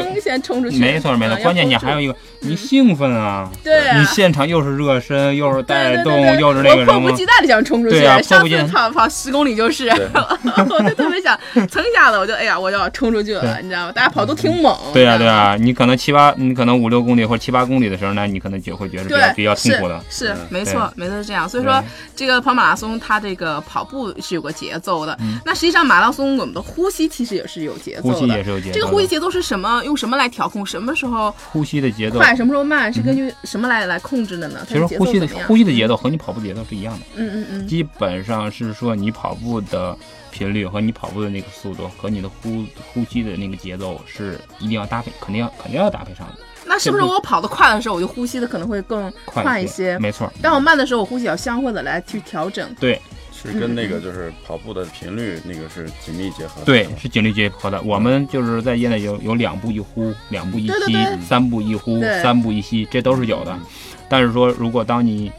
[0.78, 3.50] 没错没错，关键你还有一个，你兴奋啊。
[3.62, 3.72] 对。
[3.98, 7.00] 你现场又是热身，又是带动，又是那个什么。
[7.00, 7.98] 迫不及待的想冲出去。
[7.98, 8.22] 对啊。
[8.22, 13.92] 上次跑跑十公里就是， 我就特别想蹭一下子，我就哎呀，我就要冲出去了，你知道吗？
[13.92, 14.74] 大家跑都挺猛。
[14.94, 15.56] 对啊对啊。
[15.60, 20.00] 你可能七八，你可能五六公里或者七八公里的时候呢，你可能就会觉得比较比较痛苦的。
[20.08, 21.46] 是，没错，没错是这样。
[21.46, 21.82] 所以说，
[22.16, 28.14] 这个跑马拉松它这这个跑步是有个节奏的，那实际上马拉松我们的呼吸其实也是有节奏的。
[28.14, 28.74] 呼吸也是有节奏。
[28.74, 29.82] 这个呼吸节奏是什么？
[29.84, 30.64] 用什么来调控？
[30.64, 32.33] 什么时候呼吸的节奏快？
[32.36, 32.92] 什么时候慢？
[32.92, 34.60] 是根据什么来来控制的呢？
[34.68, 37.06] 其实呼吸的呼吸的节奏和你跑步节奏是一样的。
[37.16, 37.66] 嗯嗯嗯。
[37.66, 39.96] 基本上是说你跑步的
[40.30, 46.34] 频率和你跑步的那个速度和你的呼呼吸的那个节奏是一定要搭配，肯定要肯定要搭配上的。
[46.66, 49.98] 那是不是我跑得快的时候，我就呼吸的可能会更快一些？
[49.98, 50.32] 没错。
[50.40, 52.74] 当我慢的时候，我呼吸要相互的来去调整。
[52.80, 53.00] 对，
[53.50, 56.62] 是跟那个就是跑步的频率那个是紧密结合。
[56.64, 57.80] 对，是紧密结合的。
[57.82, 63.56] 我们就是在业内有有两步一呼，两步一吸，三步一呼，三步一吸，这都是有的。
[64.08, 65.30] 但是说，如果当你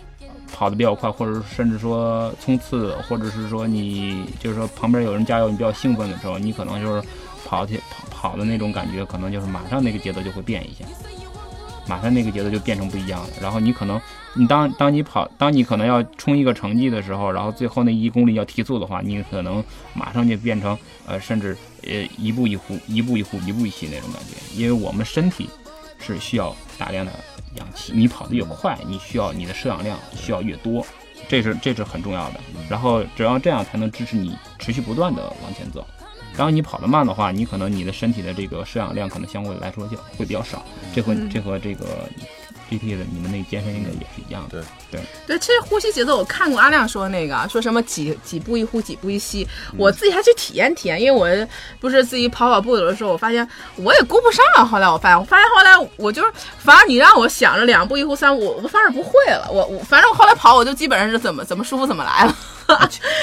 [0.54, 7.08] 跑得比较快，或者甚至说冲刺，或者是说你就是说旁边有人加油，你比较兴奋的时候，你可能就是
[7.46, 10.86] 跑起跑跑的那种感觉，可能就是马上那个节奏就会变一下。
[11.88, 14.02] 马上那个节奏就变成不一样了，然后你可能，
[14.34, 25.50] 你当当你跑，当你可能要冲一个成绩的时候，然后最后那一公里要提速的话，你可能马上就变成呃，甚至呃一步一呼，一步一呼，一步一吸那种感觉，因为我们身体
[26.00, 27.12] 是需要大量的
[27.58, 30.86] 氧气，你跑得越快，你需要你的摄氧量需要越多，
[31.28, 35.86] 这是这是很重要的，然后只要这样才能支持你持续不断的往前走。
[36.38, 40.64] 然后你跑得慢的话，你可能你的身体的这个摄氧量可能相对来说就会比较少。
[40.94, 42.10] 这和这和这个
[42.70, 44.64] GT 的你们那健身应该也是一样的。
[44.92, 49.48] 对对对，其实呼吸节奏我看过阿亮说那个，说什么几几步一呼，几步一吸。
[49.78, 51.48] 我自己还去体验体验，因为我
[51.80, 54.66] 不是自己跑跑步有的时候，我发现我也顾不上了。
[54.66, 59.48] 后来我发现，我发现后来我就是，反而你让我想着两步一呼三，我我反而不会了。
[59.52, 62.36] 我我反正我后来跑，我就基本上是怎么怎么舒服怎么来了。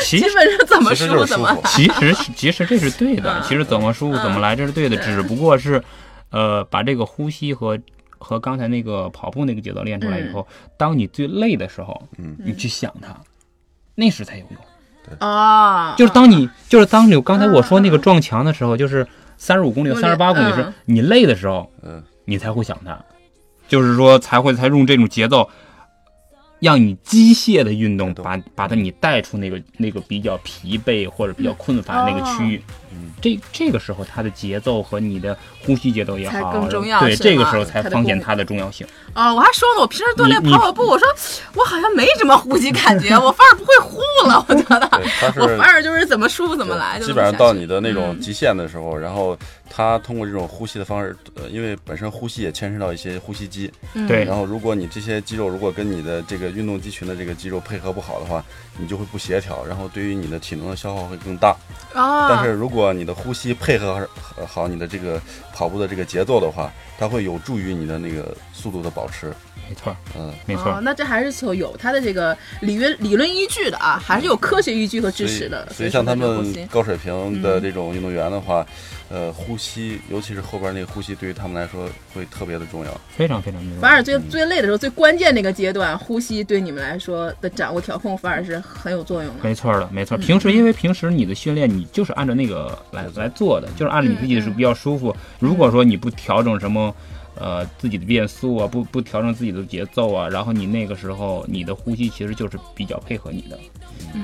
[0.05, 1.71] 基本上怎么舒服怎么来。
[1.71, 5.83] 其实其实这是对的，其实怎么舒服怎么来这是对的，只不过是，
[6.31, 7.77] 呃，把这个呼吸和
[8.23, 13.15] 和刚才那个跑步那个节奏练出来以后，当你最累的时候，嗯，你去想它，
[13.95, 15.19] 那时才有用。
[15.19, 19.07] 啊，就是当你就是当你刚才我说那个撞墙的时候，就是
[19.37, 22.99] 三十五公里、三十八公里时，你累的时候，嗯，你才会想它，
[23.67, 25.51] 就是说才会才用这种节奏。
[26.61, 32.63] 让你机械的运动把把它你带出那个那个比较疲惫或者比较困乏那个区域，
[33.21, 37.01] 这这个时候它的节奏和你的呼吸节奏也好，更重要。
[37.01, 38.87] 对，这个时候才发现它的重要性。
[39.15, 41.07] 哦，我还说呢，我平时锻炼跑跑步，我说
[41.55, 44.89] 我好像没什么呼吸感觉，我反而不会呼了，我觉得，
[45.41, 46.99] 我反而就是怎么舒服怎么来。
[47.01, 49.37] 基本上到你的那种极限的时候，然后。
[49.75, 53.73] 它通过这种呼吸的方式，呃，因为本身呼吸也牵涉到一些呼吸肌，
[54.07, 54.23] 对。
[54.23, 58.45] 然后，如果你这些肌肉如果跟你的这个运动肌群的这个肌肉配合不好的话，
[58.77, 61.57] 你就会不协调，然后对于你的体能的消耗会更大。
[61.95, 62.29] 啊。
[62.29, 64.09] 但是如果你的呼吸配合
[64.49, 65.21] 好你的这个
[65.53, 69.31] 跑步的这个节奏的话，它会有助于你的那个速度的保持。
[69.73, 70.79] 没错，嗯，没错。
[70.83, 75.67] 那这还是有它的这个理论理论依据的啊，还是有科学依据和支持的。
[75.73, 78.67] 所以像他们高水平的这种运动员的话。
[79.15, 83.79] 呃，呼吸，尤其是后边那个呼吸，对于他们来说会特别的重要，非常非常重要。
[83.79, 89.45] 反而最最累的时候，最关键那个阶段，呼吸对你们来说的掌握调控，反而是很有作用的。
[89.45, 90.17] 没错的，没错。
[90.17, 95.15] 平时因为平时你的训练，你就是按照那个来来做的，就是按照你自己是比较舒服。
[95.39, 96.95] 如果说你不调整什么，
[97.35, 103.59] 呃，自己的变速啊，不不调整自己的节奏啊，然后你那个时候你的呼吸其实就是比较配合你的。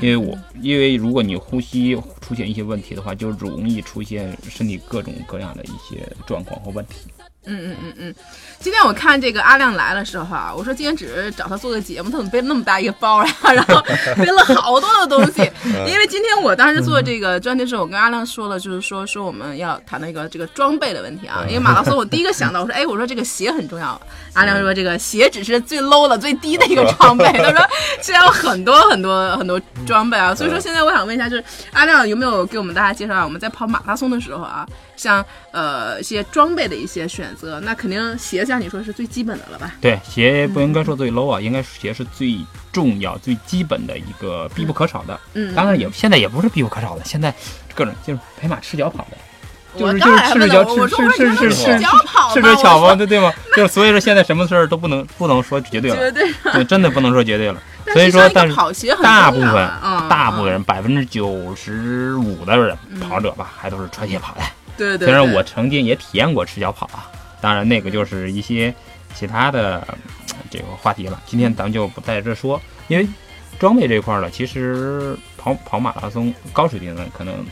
[0.02, 7.08] 因为我，因为如果你呼吸出现一些问题的话，就容易出现身体各种各样的一些状况和问题。
[7.46, 8.14] 嗯嗯嗯嗯，
[8.58, 13.34] 今天我看这个阿亮来的时候啊，我说今天只是找他做个节目，他怎么背那么大一个包呀？
[13.54, 13.80] 然后
[14.16, 15.50] 背了好多的东西。
[15.86, 21.42] 因为今天我当时做这个专题的时候，我跟阿亮说了，就是说说我们要谈那个这个装备的问题啊。
[21.48, 23.98] 因为马拉松，我第一个想到我说，哎，我说这个鞋很重要。
[24.34, 27.24] 阿亮说这个鞋只是最 low 的、最低的一个装备。
[27.32, 27.66] 他说
[28.02, 30.34] 现在有很多很多很多装备啊。
[30.34, 34.66] 所以说现在我想问一下，就是阿亮有没有给我们大家介绍，我们在跑马拉松的时候啊，
[34.98, 37.34] 像呃一些装备的一些选。
[37.38, 39.72] 择那肯定鞋像你说是最基本的了吧？
[39.80, 42.36] 对，鞋不应该说最 low 啊，应该鞋是最
[42.72, 45.20] 重要、最基本的一个必不可少的。
[45.34, 47.32] 嗯，当然也现在也不是必不可少的，现在
[47.76, 51.78] 各种就是陪马赤脚跑的，就是就是赤着脚赤赤赤赤赤
[52.34, 52.96] 赤着脚吗？
[52.96, 53.32] 对对吗？
[53.54, 57.62] 就是所以说现在什么事儿都不能不能说绝对了，绝对，真的不能说绝对了。
[57.92, 58.54] 所以说，但是
[59.00, 59.70] 大部分
[60.08, 64.40] 大部分人百分之九十五的人跑者吧，还都是穿鞋跑的。
[64.78, 65.06] 对对。
[65.06, 67.10] 虽然我曾经也体验过赤脚跑啊。
[67.40, 68.74] 当然，那个就是一些
[69.14, 69.86] 其他的
[70.50, 71.22] 这个话题了。
[71.24, 73.06] 今天咱们就不在这说，因为
[73.60, 77.46] 装备这块儿呢，其实跑跑马拉松高水平的可能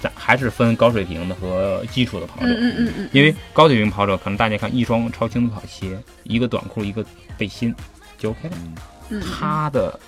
[0.00, 2.46] 咱还是分高水平的和基础的跑者。
[2.46, 3.08] 嗯嗯嗯嗯。
[3.10, 7.04] 因为高水平跑者可能大家看一双超轻的跑鞋，一个短裤，一个
[7.36, 7.74] 背心
[8.16, 9.20] 就 OK 了。
[9.20, 9.98] 他的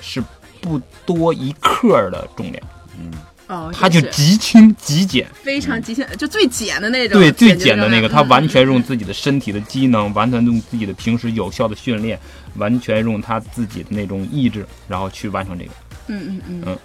[0.00, 0.22] 是
[0.60, 2.64] 不多一克的重量。
[2.96, 3.10] 嗯。
[3.48, 7.18] 哦，它就极轻极简，非常极简，就最简的那种。
[7.18, 12.18] 对，最简的那个，它完全用自己的身体的机能，完全用自己的平时有效的训练，
[12.56, 15.70] 完全用他自己的那种意志，然后去完成这个。
[16.08, 16.62] 嗯嗯嗯。
[16.66, 16.78] 嗯，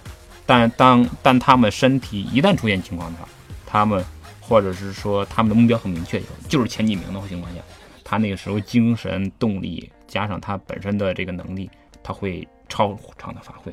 [0.46, 3.28] 但当但他们身体一旦出现情况的话，
[3.66, 4.02] 他们
[4.40, 7.60] 或者是说他们的目标很明确，就是前几名的情况下，
[8.02, 11.70] 他那个时候精神动力加上他本身的这个能力，
[12.02, 13.70] 他会超常的发挥。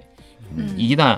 [0.58, 1.18] 嗯，一旦。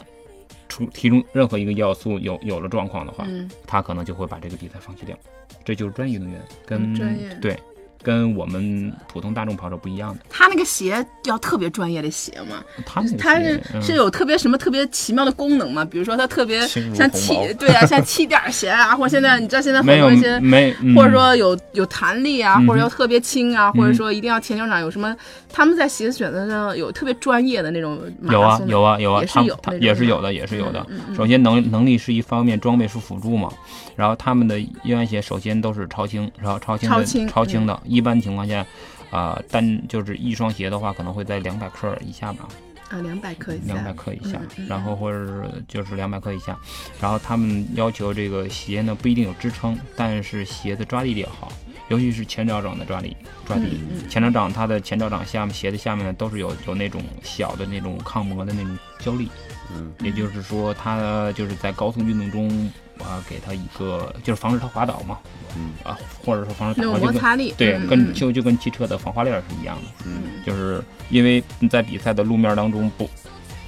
[0.74, 3.28] 出其中任何一个要素有有了状况的话，
[3.68, 5.16] 他可能就会把这个比赛放弃掉。
[5.64, 7.58] 这就是专业运动员跟对。
[8.04, 12.64] 跟我们普通大众跑者不一样的，他那个鞋要特别专业的鞋吗？
[12.86, 15.86] 他他是是有特别什么特别奇妙的功能吗？
[15.86, 25.16] 比如说他特别像气对啊，像气垫鞋啊， 或者现在你知道现在很多一些没，或者说有有弹力啊，或者要特别轻啊，或者说一定要前脚掌有什么？
[25.52, 30.86] 他们在鞋子选择上有特别专业的那种有啊有啊有啊，也是有也是有的也是有的。
[31.16, 33.50] 首先能能力是一方面，装备是辅助嘛。
[33.96, 38.66] 然后他们的运动鞋首先都是超轻，然后超轻的超轻的，一般情况下，
[39.12, 42.48] 啊单就是一双鞋的话，可能会在两百克以下吧。
[42.90, 43.74] 啊，两百克以下。
[43.74, 46.58] 两百克以下，然后或者是就是两百克以下，
[47.00, 51.52] 然后他们要求这个鞋呢不一定有支撑，但是鞋的抓地力要好，
[51.90, 53.80] 尤其是前脚掌的抓力抓地。
[54.10, 59.30] 前脚掌它的前脚掌下面鞋的下面呢都是有有那种小的那种抗磨的那种胶粒，
[59.74, 62.72] 嗯，也就是说它就是在高速运动中。
[63.00, 65.18] 啊，给它一个就是防止它滑倒嘛，
[65.56, 73.10] 嗯啊，或者说防止他摩擦力，对，跟就就跟汽车的防滑链是一样的，嗯，就是因为你在比赛的路面当中不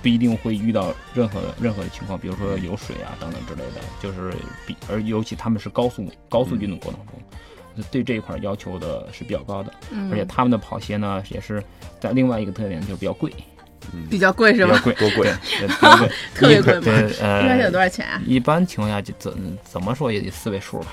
[0.02, 4.34] 不一定会遇到任何任何的情况，比如说有水啊等等之类的，就是
[4.66, 11.64] 比而尤其他们是高速高速运动过程中，对这一块要求的是比较高的，嗯而且他们的跑鞋呢也是
[12.00, 13.32] 在另外一个特点就是比较贵。
[14.10, 14.82] 比较贵是吧？
[14.84, 15.32] 贵多贵，
[16.34, 17.10] 特别贵吗？
[17.22, 18.20] 呃，一般有多少钱啊？
[18.26, 19.32] 一般情况下就怎
[19.64, 20.88] 怎么说也得四位数吧。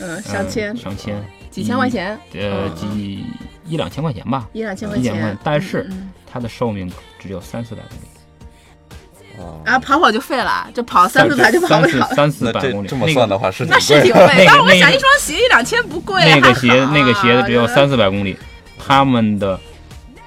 [0.00, 2.18] 嗯，上千，上千，几千块钱？
[2.34, 3.24] 呃，几
[3.66, 4.48] 一两千块钱吧。
[4.52, 5.90] 一两千块钱，但是
[6.30, 9.44] 它的寿命只有三四百公里。
[9.64, 12.06] 啊，跑跑就废了，就跑三四百就跑不了。
[12.14, 14.44] 三四百公里，这么算的话是那是挺贵。
[14.46, 16.20] 但我想一双鞋一两千不贵。
[16.24, 18.36] 那个鞋那个鞋子只有三四百公里，
[18.78, 19.60] 他们的。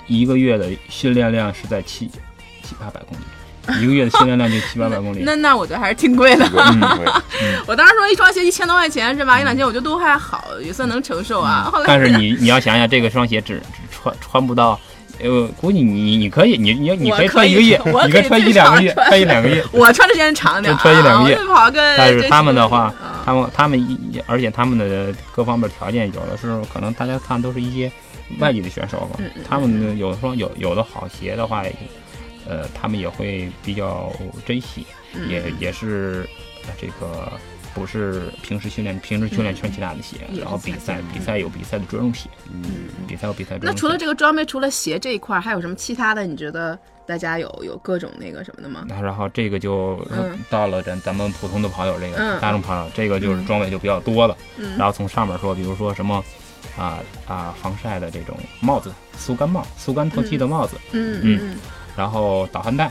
[0.09, 2.09] 一个月的训练量是在七
[2.63, 3.23] 七八百公里，
[3.81, 5.21] 一个月的训练量就七八百公里。
[5.23, 6.45] 那那我觉得还是挺贵的。
[7.67, 9.39] 我当时说一双鞋一千多块钱是吧？
[9.39, 11.69] 一两千我觉得都还好，也算能承受啊。
[11.71, 14.79] 后来但是你你要想想，这个双鞋只只穿穿不到，
[15.19, 19.63] 呃，估计你你可以你你你可以穿一个月，你可以穿一两个月，穿一两个月。
[19.71, 21.37] 我穿的时间长点， 穿一两个月。
[21.97, 22.93] 但是他们的话，
[23.25, 27.91] 他们他们一而且他们的各方面条件，有的时候可能大家看都是一些。
[28.39, 31.63] 外地的选手嘛，他们有的双有有的好鞋的话，
[32.47, 34.11] 呃，他们也会比较
[34.45, 34.85] 珍惜，
[35.29, 36.27] 也也是
[36.79, 37.31] 这个
[37.73, 42.63] 不是平时训练，平时训练穿其他的鞋，然后比赛比赛有比赛的专用鞋，嗯，
[43.07, 43.65] 比赛有比赛专用。
[43.65, 46.25] 那除了这个装备，除了鞋这一块，还有什么其他的？
[46.25, 48.85] 你觉得大家有有各种那个什么的吗？
[48.87, 49.99] 那然后这个就
[50.49, 54.37] 到了咱咱们普通的跑友这个大众跑友，这个就是装备就比较多了。
[54.77, 56.23] 然后从上面说，比如说什么。
[56.75, 57.55] 啊啊！
[57.59, 60.75] 防晒的这种帽子，速干帽，速干透气的帽子。
[60.91, 61.57] 嗯嗯。
[61.97, 62.89] 然后导汗带，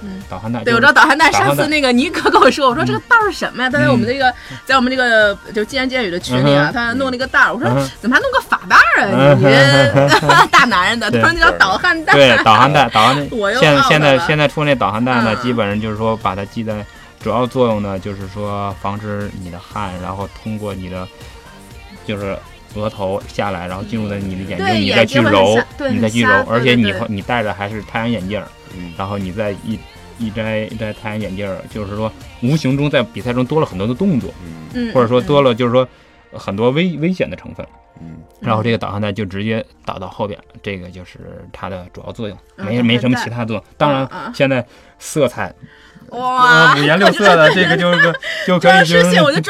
[0.00, 0.62] 嗯，导汗带。
[0.62, 1.30] 对，我知道导汗带。
[1.32, 3.68] 上次那个尼哥跟我说，我说这个袋儿是什么呀？
[3.68, 4.32] 他在我们这个，
[4.64, 7.52] 在我们这个就金言见语的群里啊，他弄了一个袋儿。
[7.52, 7.68] 我说
[8.00, 9.34] 怎么还弄个发带儿啊？
[9.34, 12.12] 你 大男人的，他说那叫导汗带。
[12.12, 13.36] 对，导汗带，导汗带。
[13.36, 16.84] 我现现在现在出那导汗带呢，基本上就是说把它系在，
[17.20, 21.08] 主要作用呢就是说防止你的汗，然后通过你的，
[22.06, 22.38] 就是。
[22.74, 25.58] 额头下来，然后进入到你的眼睛，你再去揉，
[25.90, 28.46] 你再去揉，而且你你戴着还是太阳眼镜儿，
[28.96, 29.78] 然后你再一
[30.18, 32.10] 一摘一摘太阳眼镜儿，就是说
[32.42, 34.32] 无形中在比赛中多了很多的动作，
[34.74, 34.92] 嗯。
[34.92, 35.88] 或者说多了就是说
[36.32, 37.66] 很多危危险的成分，
[38.00, 43.64] 嗯，然后这个导航带就直接导到后边，这个就是它的主要作用，没没什么其他作用。
[43.76, 44.66] 当然现在
[44.98, 45.54] 色彩。
[46.14, 48.12] 哇，五颜六色的这个就是
[48.46, 49.02] 就可以，就是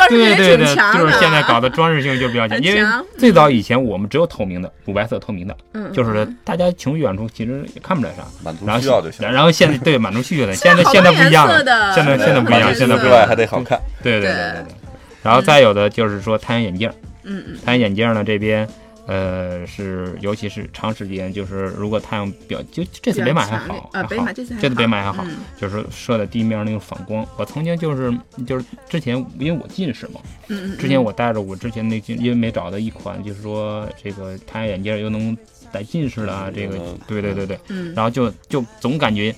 [0.09, 2.61] 对对对，就是现在搞的装饰性就比较强。
[2.61, 2.83] 因为
[3.19, 9.31] 最早以前我们只有透明的，乳白色透明的，嗯，就是大家从远处其实也看不出来啥，满足需要就行。
[9.31, 13.79] 然后现在对满足需求 的，现在现在不一样了，现在现在不一样，现在不一样还得好看。
[14.03, 14.75] 对对对对对。
[15.23, 16.91] 然后再有的就是说太阳眼镜，
[17.25, 18.69] 嗯嗯，太阳眼镜呢这边。
[19.07, 25.25] 呃，是，尤其是长时间，就是如果太阳表，就这次北马还好，啊，北马这次这次北马还好，
[25.59, 27.27] 就是射在地面那个反光。
[27.37, 28.13] 我曾经就是
[28.47, 35.37] 就是之前因为我近视嘛，嗯嗯，之前我戴着我之前那因为没找到一款，就是说这个太阳眼镜又能
[35.71, 39.35] 戴近视的，这个对对对对，嗯，然后就就总感觉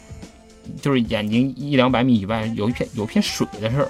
[0.80, 3.88] 就是眼睛一两百米以外有一片有片水的事儿，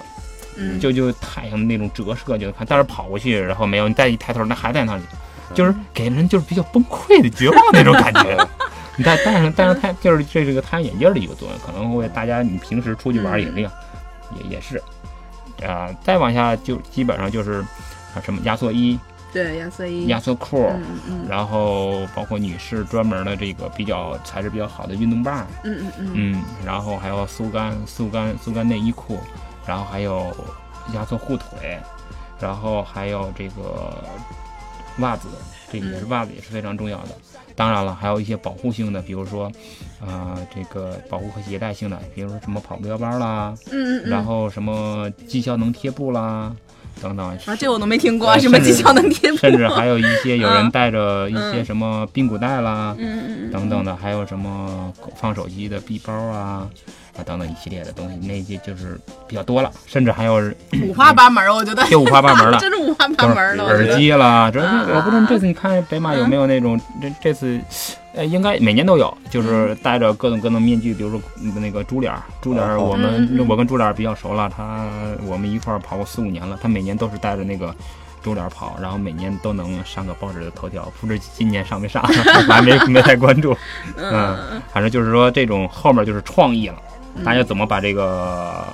[0.56, 5.02] 嗯，就就太阳那种折射就看，但是跑过去，然后没有，你再一抬头，那还在那里，
[5.54, 8.46] 就是给人就是比较崩溃的绝望那种感觉。
[8.96, 13.70] 你戴戴上戴上太就是这这个太阳眼镜的一个作用，可能会大家你平时出去玩也那样，
[14.38, 14.82] 也也是，
[15.66, 17.60] 啊，再往下就基本上就是
[18.14, 18.98] 啊什么压缩衣。
[19.32, 29.20] 对压缩衣、压缩裤，嗯嗯，然后包括女士专门的这个比较材质比较好的运动棒，嗯嗯嗯，嗯，然后还有速干速干速干内衣裤，
[29.66, 30.34] 然后还有
[30.94, 31.78] 压缩护腿，
[32.40, 33.92] 然后还有这个
[34.98, 35.28] 袜子，
[35.72, 37.08] 这个也是袜子也是非常重要的。
[37.54, 39.50] 当然了，还有一些保护性的，比如说，
[40.00, 46.54] 呃，这个保护和携带性的，比如说什么跑步腰包啦，嗯嗯，然后什么绩效能贴布啦。
[47.02, 56.66] 等等啊，这我都没听过，什么绩效能贴布，甚至还有一些 有人带着一些什么髌骨带啦，嗯嗯等等的，还有什么放手机的臂包啊，
[57.18, 60.34] 啊等等一系列的东西，那些就是比较多了，甚至还有
[60.84, 63.64] 五花八门，我觉得就五花八门了， 真是五花八门了。
[63.64, 67.60] 耳机啦，这我不知道这次你看北马有没有那种这这次。
[68.16, 71.20] 呃，应该每年都有，就是戴着各种各种面具，比如说
[71.60, 74.86] 那个猪脸儿，猪脸儿，我们我跟猪脸儿比较熟了，他
[75.26, 77.74] 我们一块儿跑过四五年了，他每年都是戴着那个
[78.22, 82.02] 猪脸跑，然后每年都能上个报纸的头条，不知今年上没上，
[82.48, 83.54] 我还没没太关注，
[84.00, 86.76] 嗯，反正就是说这种后面就是创意了，
[87.24, 88.64] 大家怎么把这个。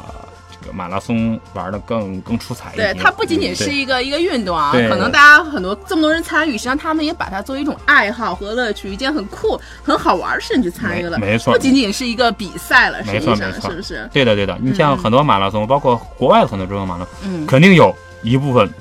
[0.73, 2.95] 马拉松玩的更更出彩一点。
[2.95, 11.19] 对，它不仅仅是一个一个运动啊，可能大家很多这么多人参与，实际上他们也把它作为一种爱好和乐趣，一件很酷、很好玩的事情去参与了。
[11.19, 14.09] 没错，不仅仅是一个比赛了，没错没错，是不是？
[14.15, 18.73] 对的对的，你像很多马拉松，包括国外的很多这种马拉松，嗯，肯定有一部分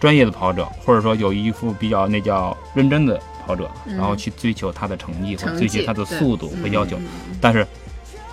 [0.00, 6.98] 专业的跑者，或者说有一副比较那叫认真的跑者，然后去追求他的成绩和追求他的速度和要求，
[7.40, 7.66] 但是。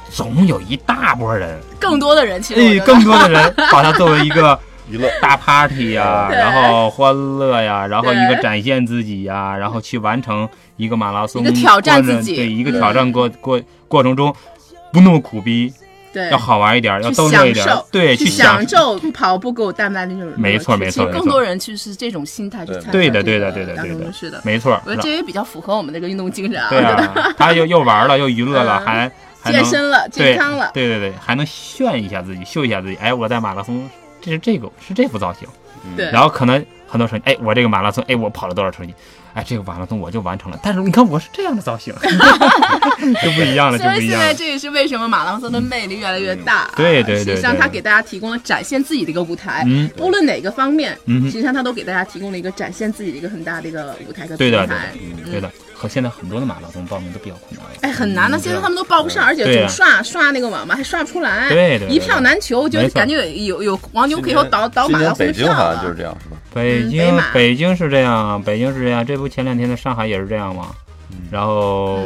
[0.09, 4.57] 总有一大波人，更多的人其实，更多的人把它作为一个
[4.89, 5.09] 娱乐。
[5.21, 10.47] 大 party 呀，然后欢乐呀，然后一个展现自己呀，然后去完成
[10.77, 14.33] 一个马拉松，一个挑战自己，对，一个挑战过过过程中
[14.93, 15.73] 不那么苦逼，
[16.13, 18.97] 对，要好玩一点，要逗乐一点，对，去享受。
[19.13, 29.11] 跑步给我带来的那种，没错没错，更多人其实是这种心态去参加，对的对的对的对的，是的，没错，我觉得这也比较符合我们这个运动精神啊，对啊，他又又玩了又娱乐了还。
[29.51, 32.95] 健身了，健康了，对对对，还能炫一下自己，秀一下自己。
[32.95, 33.89] 哎，我在马拉松，
[34.21, 35.47] 这是这个，是这副造型。
[35.95, 38.93] 对，然后可能很多成绩，哎，我这个马拉松，哎，我跑了多少成绩？
[39.33, 40.59] 哎，这个马拉松我就完成了。
[40.63, 41.93] 但是你看，我是这样的造型，
[43.23, 44.09] 就不一样了，就不一样。
[44.09, 46.67] 现在这也是为什么马拉松的魅力越来越大。
[46.75, 54.91] 对对对，实际上它给大家提供了展现自己的一个舞台，嗯无论哪个方面，嗯实际上它都给大家提供了一个展现自己的一个很大的一个舞台和平台。
[55.29, 55.49] 对的。
[55.78, 58.39] 和现在很多的马拉松报名都比较困难，哎，很难的。
[58.39, 66.38] 现在他们都报不上，而且总刷刷那个网嘛，还刷不出来，对对，一票难求，就感觉有有黄牛可以倒倒马拉松北京好像就是这样，是吧？
[66.51, 69.05] 北京北京是这样，北京是这样。
[69.05, 70.69] 这不前两天的上海也是这样吗？
[71.30, 71.99] 然后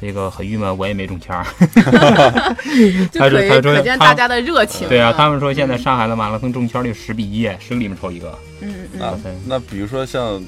[0.00, 1.44] 这个很郁闷，我也没中签儿。
[3.12, 4.88] 他说他说可见大家的热情。
[4.88, 8.38] 对啊，他们说现在上海的马拉松中签率十比一，十个里面抽一个。
[8.60, 9.00] 嗯嗯。
[9.00, 10.40] 那那比如说像。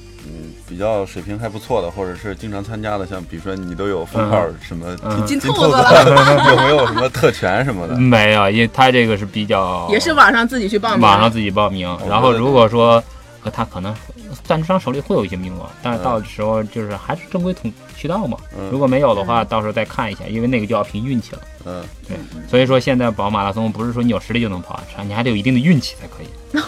[0.68, 4.96] 比较水平还不错的，或者是经常参加的，像比如说你都有封号什么
[5.26, 7.96] 金兔子了， 有没有什么特权什么的？
[7.96, 11.86] 没有，因为他这个是比较也是网上自己去报名，网上自己报名。
[12.08, 13.02] 然后如果说
[13.40, 13.94] 和他可能
[14.42, 18.38] 赞助商手里会有一些名额，但是到时候就是还是正规通渠道嘛。
[18.70, 21.42] 如果没有的话，到时候再看一下，因为那个就要凭运气了。
[21.64, 22.16] 嗯，对。
[22.48, 26.26] 所以说现在跑马拉松不是说你有实力就能跑，你还得有一定的运气才可以。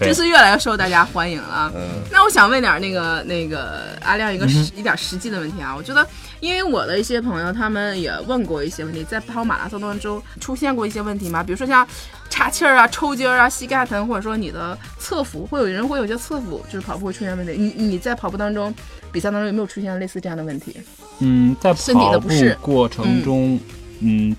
[0.00, 1.70] 这就是越来越受大家欢迎了。
[1.76, 5.74] 嗯那我想问点那个那个阿亮一个实一点实际的问题啊。
[5.76, 6.04] 我觉得，
[6.40, 11.42] 因为我的一些朋友他们也问过一些问题，在跑马拉松当中出现过一些问题吗？
[11.42, 11.86] 比如说像
[12.28, 17.52] 岔气儿啊、抽筋儿啊、膝盖疼，或者说你的侧腹，会有人会有些侧腹就是跑步会出现问题。
[17.56, 18.74] 你你在跑步当中
[19.12, 20.76] 比赛当中有没有出现类似这样的问题？
[21.20, 22.28] 嗯，在跑步
[22.60, 23.60] 过程中，嗯，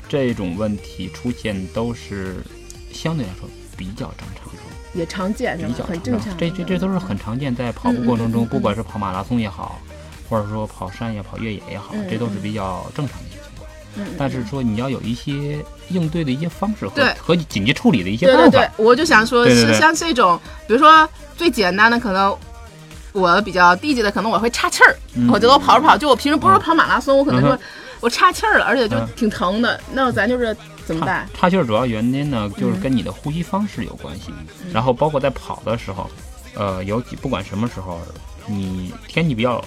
[0.08, 2.44] 这种问题出现都是
[2.92, 3.48] 相对来说。
[3.78, 4.54] 比较正常，
[4.94, 6.38] 也常见，比较很正常。
[6.38, 9.82] 这这这都是很常见，在跑步过程中，不管是跑马拉松也好，
[10.30, 13.68] 或者说跑山也跑越野也好，这都是比较正常的一些情况。
[14.20, 18.42] 但是说你要有一些应对的一些方式和和紧急处理的一些办法。
[18.44, 22.38] 对对对，我就想说，是像这种，比如说最简单的，可能
[23.14, 24.96] 我比较低级的，可能我会岔气儿。
[25.28, 27.58] 我觉得我跑着跑，就我平时不是跑马拉松，我可能说
[28.02, 29.80] 我岔气儿了，而且就挺疼的。
[29.94, 30.56] 那咱就是。
[30.84, 31.30] 怎么办？
[31.34, 34.34] 岔气儿主要原因呢，就是跟你的呼吸方式有关系。
[34.74, 36.10] 然后包括在跑的时候，
[36.56, 38.00] 呃，有几不管什么时候，
[38.48, 39.64] 你天气比较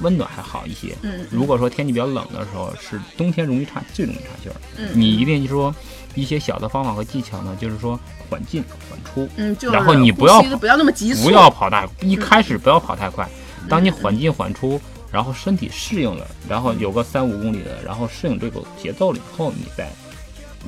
[0.00, 0.96] 温暖还好一些。
[1.02, 4.56] 嗯，如果说天气比较冷的时候，是冬天容易岔，最容易岔气儿。
[4.78, 5.72] 嗯，你一定说
[6.14, 9.28] 一些小的方法和技巧呢，就是说缓进缓出。
[9.36, 13.28] 嗯，就然后你不要不要那么急促，不要跑大，一开始不要跑太快。
[13.68, 14.80] 当你缓进缓出，
[15.14, 19.88] 然后身体适应了，然后有个三五公里的，然后适应这个节奏了以后，你再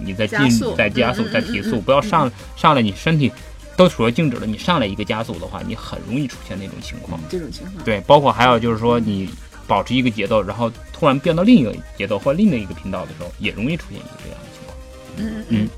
[0.01, 0.39] 你再进
[0.77, 3.33] 再加速再提速，不要上上来你身体。
[3.77, 7.21] 都处于静止了，你上来一个加速的话，你很容易出现那种情况。
[7.29, 9.29] 这种情况对，包括还有就是说，你
[9.67, 14.79] 保持一个节奏，然后突然变到另一个节奏或另一个频道的时候，也容易出现一个这样的情况。
[15.19, 15.69] 嗯嗯。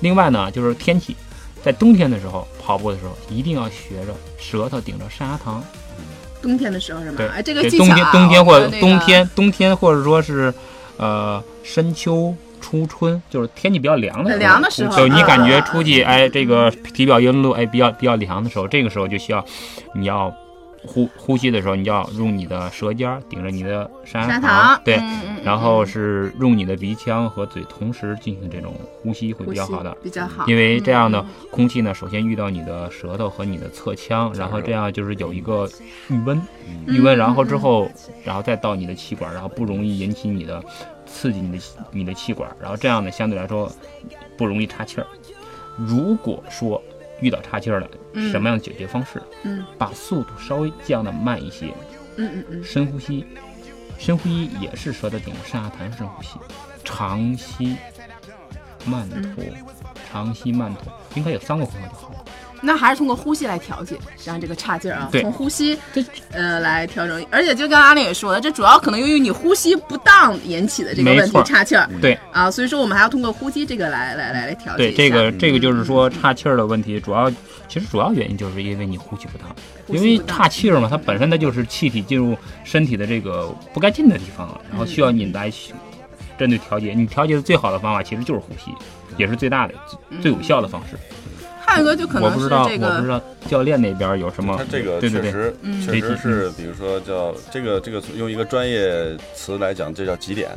[0.00, 1.14] 另外呢，就是天气，
[1.62, 5.60] 在冬天的时候跑步的时候，一定要学着舌头顶着上牙膛。
[6.44, 7.14] 冬天的时候是吗？
[7.16, 10.52] 对，哎，这个冬天冬天或者冬天冬天或者说是
[10.98, 12.34] 呃深秋。
[12.66, 19.44] 初春就是天气比较凉的时候，凉的时候，就你感觉出去，哎，这个体表温度哎比较比较凉的时候，这个时候就需要
[19.94, 20.34] 你要
[20.86, 25.00] 呼呼吸的时候，你要用你的舌尖顶着你的山牙膛，对，
[25.42, 35.68] 然后是用你的鼻腔和嘴同时进行这种呼吸会比较好的，比较好，因为这样的空气呢，首先遇到你的舌头和你的侧腔，然后这样就是有一个
[36.08, 36.40] 预温，
[36.86, 37.90] 预温，然后之后，
[38.24, 40.62] 然后再到你的气管，然后不容易引起你的。
[41.06, 43.70] 刺激你的你的气管，然后这样呢，相对来说
[44.36, 45.06] 不容易岔气儿。
[45.76, 46.82] 如果说
[47.24, 47.88] 遇到岔气儿了，
[48.30, 49.22] 什么样的解决方式？
[49.44, 51.72] 嗯，把速度稍微降的慢一些。
[52.16, 53.26] 嗯嗯嗯，深呼吸，
[53.98, 56.38] 深呼吸也是舌头顶着上下弹深呼吸，
[56.84, 57.76] 长吸
[58.84, 59.42] 慢吐，
[60.12, 62.24] 长吸慢吐，应该有三个回合就好了。
[62.64, 65.78] 那还是通过呼吸来调节，让这个差劲儿啊，从呼吸
[66.32, 67.24] 呃来调整。
[67.30, 71.88] 而且就跟阿玲也说的，这主要可能由于你呼吸不当引起的这个问题，岔气儿。
[72.00, 74.90] 对啊，所以说我们还要通过呼吸这个来来来来调节。
[74.90, 77.30] 对，这个这个就是说岔气儿的问题，主要
[77.68, 79.54] 其实主要原因就是因为你呼吸不当，
[79.88, 85.50] 因为岔气儿嘛，它本身它就是气体进入身体的这个不该进的地方，然后需要你来
[86.38, 86.94] 针对调节。
[86.94, 88.72] 你调节的最好的方法其实就是呼吸，
[89.16, 89.74] 也是最大的
[90.20, 90.96] 最有效的方式。
[91.66, 94.56] 还有一个就可能是这个，我不知道教练那边有什么。
[94.56, 95.54] 他这个确实
[95.84, 100.50] 确实是，比如说叫这个这个用一个专业词来讲，这叫极点，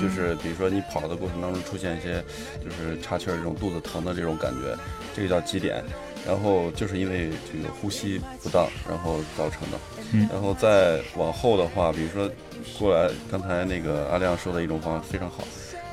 [0.00, 2.22] 就是比如说你跑的过程当中出现一些
[2.64, 4.76] 就是岔气儿这种肚子疼的这种感觉，
[5.14, 5.82] 这个叫极点，
[6.26, 9.78] 然后就是因为这个呼吸不当然后造成的。
[10.32, 12.30] 然后再往后的话，比如说
[12.78, 15.44] 过来刚才那个阿亮说的一种方法非常好，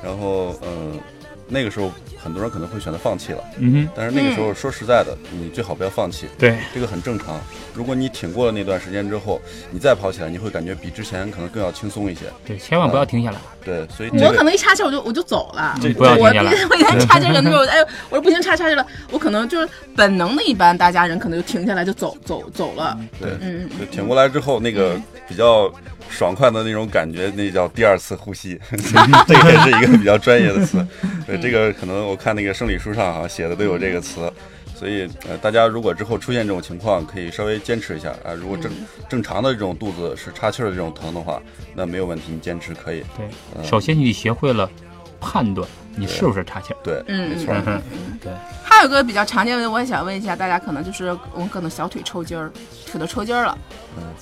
[0.02, 0.98] 然后嗯。
[1.52, 3.44] 那个时候，很多人可能会选择放弃了。
[3.58, 3.88] 嗯哼。
[3.94, 6.26] 但是那个时候，说实在的，你最好不要放弃。
[6.38, 7.38] 对，这个很正常。
[7.74, 9.40] 如果你挺过了那段时间之后，
[9.70, 12.22] 你再跑起来，你会感觉比之前可能更要轻松一些。
[12.46, 13.36] 对，千万不要停下来。
[13.62, 15.76] 对，所以我可能一岔气，我就我就走了。
[15.96, 16.52] 不要停下来。
[16.70, 17.78] 我一旦岔气了，那种哎，
[18.08, 22.98] 我说不行，岔岔气了，我可能就是本能的，一般大家人可能就停下来就走走走了。
[23.20, 24.98] 对，嗯，就挺过来之后，那个
[25.28, 25.70] 比较。
[26.12, 28.60] 爽快的那种感觉，那叫第二次呼吸，
[29.26, 30.86] 这个也是一个比较专业的词。
[31.26, 34.30] 对，这个可能我看那个生理书上啊写的都有这个词，
[34.74, 38.32] 所以呃，大家如果之后出现这种情况，可以稍微坚持一下啊。
[38.34, 38.70] 如果正
[39.08, 41.40] 正常的这种肚子是岔气儿的这种疼的话，
[41.74, 43.02] 那没有问题，你坚持可以。
[43.16, 44.70] 对，首先你学会了
[45.18, 45.66] 判断。
[45.96, 46.76] 你是不是岔气儿？
[46.82, 47.54] 对，嗯，没错，
[48.20, 48.32] 对。
[48.64, 52.50] 还有个比较常见的，我也想问一下大家，可能就是我可能小腿抽筋儿，
[52.90, 53.56] 腿都抽筋儿了。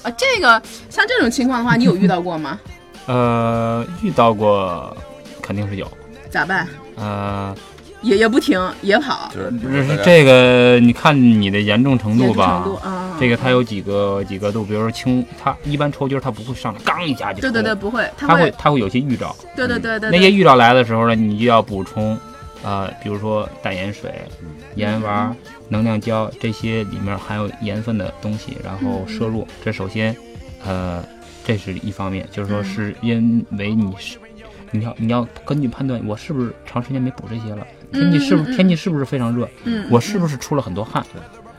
[0.03, 2.59] 啊，这个像这种情况的话，你有遇到过吗？
[3.07, 4.97] 呃，遇到过，
[5.43, 5.91] 肯定是有。
[6.31, 6.67] 咋办？
[6.97, 7.55] 呃。
[8.03, 12.63] 也也不停，也跑，就是这个，你看你的严重程度吧。
[12.65, 17.41] 程度啊，这个它有几个几个度，比如说轻，它一般抽筋儿它不会上来，刚一下就。
[17.41, 19.37] 对对对，不会，它会它会有些预兆。
[19.55, 20.11] 对对对对。
[20.11, 22.19] 那些预兆来的时候呢，你就要补充，
[22.63, 24.11] 呃，比如说淡盐水、
[24.77, 25.35] 盐丸、
[25.69, 29.47] 能量胶这些里面含有盐分的东西，然后摄入。
[29.63, 30.17] 这首先，
[30.65, 31.05] 呃，
[31.45, 34.17] 这是一方面，就是说是因为你是，
[34.71, 37.67] 你要你要根据判断，我是不是长时间没补这些了。
[37.93, 39.49] 天气是不是天气是不是非常热？
[39.65, 41.05] 嗯，我是不是出了很多汗？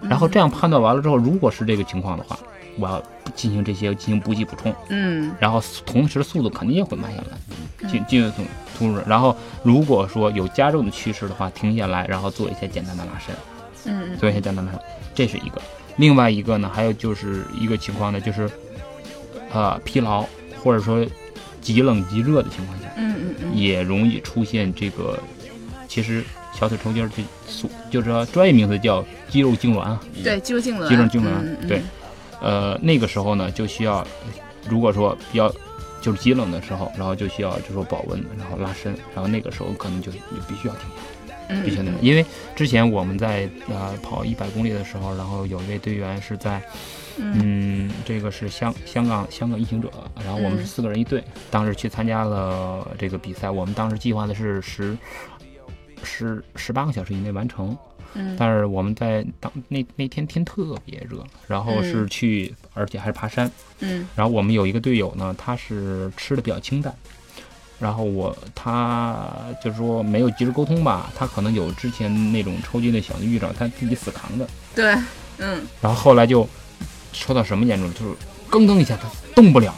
[0.02, 2.40] 然后这样判断完了之后，如果是这个情况的话，
[2.80, 3.04] 我要
[3.36, 4.74] 进行这些进行补给补充。
[4.90, 8.32] 嗯，然后同时速度肯定也会慢下来，进进入
[8.76, 9.00] 突入。
[9.06, 13.36] 然后如果说有加重的趋势的话，停下来，然后做一些简单的拉伸。
[13.86, 15.62] 嗯，做一些简单的拉伸，这是一个。
[15.98, 18.50] 另外一个呢，还有就是一个情况呢，就是
[19.52, 20.26] 呃疲劳
[20.64, 21.06] 或者说
[21.62, 25.20] 极冷极热的情况下，嗯嗯嗯，也容易出现这个。
[25.92, 26.24] 其实
[26.58, 30.02] 小腿抽筋儿就速，就是说专业名词叫肌肉痉挛啊。
[30.24, 30.88] 对，肌肉痉挛。
[30.88, 31.82] 肌肉痉挛，对。
[32.40, 34.08] 呃，那个时候呢，就需要，
[34.70, 35.54] 如果说比较
[36.02, 40.18] 就是极冷的时候，然后就需要就说保温，然后拉伸，然后那个时候可能就就
[40.48, 40.84] 必须要停。
[41.66, 41.96] 必须那样。
[42.02, 42.26] 因为
[42.56, 46.62] 之前我们在呃跑一百公里的时候，然后有一位队员是在，
[47.18, 49.92] 嗯，这个是香香港香港异行者，
[50.24, 53.50] 然后我们是四个人一队，当时去参加了这个比赛。
[53.50, 54.98] 我们当时计划的是十
[56.04, 57.78] 十十八个小时以内完成。
[58.14, 63.50] 嗯，但是我们在当那那天天特别热，然后是去，而且还是爬山。
[63.80, 66.94] 嗯，然后我们有一个队友呢，他是吃的比较清淡，
[67.80, 69.26] 然后我他
[69.64, 74.46] 就是说没有及时沟通吧，他可能有之前那种抽筋的小预兆，他自己死扛的。
[74.76, 74.94] 对，
[75.38, 75.66] 嗯。
[75.82, 76.46] 然后后来就
[77.14, 78.12] 抽到什么严重，就是
[78.50, 79.74] 噔噔一下他动不了。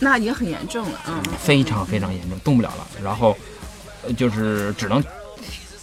[0.00, 2.86] 那已经很严重了，嗯，非常非常严重，动不了了。
[3.02, 3.34] 然后
[4.18, 5.02] 就是只能。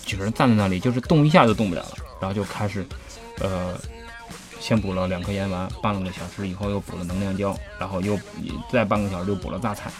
[0.05, 2.85] 几个人站在那里，就是动一下就动不了了，然后就开始，
[3.39, 3.75] 呃，
[4.59, 8.17] 先补了两颗盐丸，半个小时以后又补了能量胶，然后又
[8.71, 9.91] 再半个小时又补了榨菜，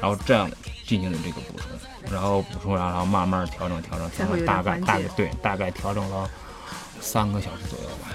[0.00, 0.50] 然后这样
[0.86, 6.28] 进行的这个补充，然后补充然后慢慢调整调整调整，大概大概对大概调整了
[7.00, 8.08] 三个小时左右吧，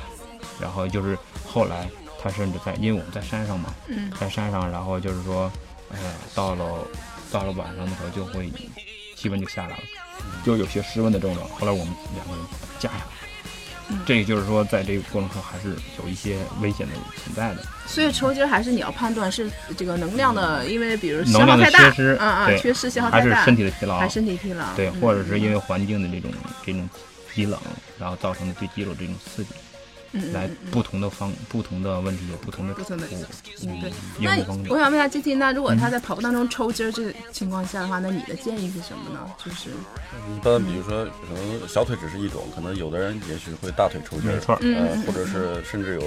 [0.59, 1.17] 然后就是
[1.47, 1.87] 后来
[2.21, 3.73] 他甚至在，因为我们在山上嘛，
[4.19, 5.51] 在山上，然后就是说，
[5.91, 5.97] 呃，
[6.33, 6.65] 到了
[7.31, 8.51] 到了晚上的时候就会
[9.19, 9.83] 气温就下来了。
[10.45, 12.45] 就有些失温的症状，后来我们两个人
[12.79, 16.93] 加下来，这就是说，在这个过程中还是有一些危险的
[17.23, 17.63] 存在的。
[17.85, 26.31] 所以抽筋还是你要判断是这个能量的，因为比如能量的缺失，嗯嗯，缺失消耗太大，还是身体的疲劳，还是身体疲劳，对，或者是因为环境的这种
[26.65, 26.89] 这种
[27.33, 27.59] 极冷，
[27.99, 29.49] 然后造成的对肌肉这种刺激。
[30.33, 33.07] 来不同的方不同的问题有不同的不同的
[33.63, 33.91] 嗯对。
[34.19, 34.37] 那
[34.69, 39.19] 我想问一下 G T，那如果他在跑步当中抽筋儿这情况下的话，那你的建议是什么呢？
[39.43, 39.69] 就是
[40.35, 46.01] 一般比如说可能小腿只是一种，可能有的人也许会大腿抽筋儿，没错，呃，或者是甚至有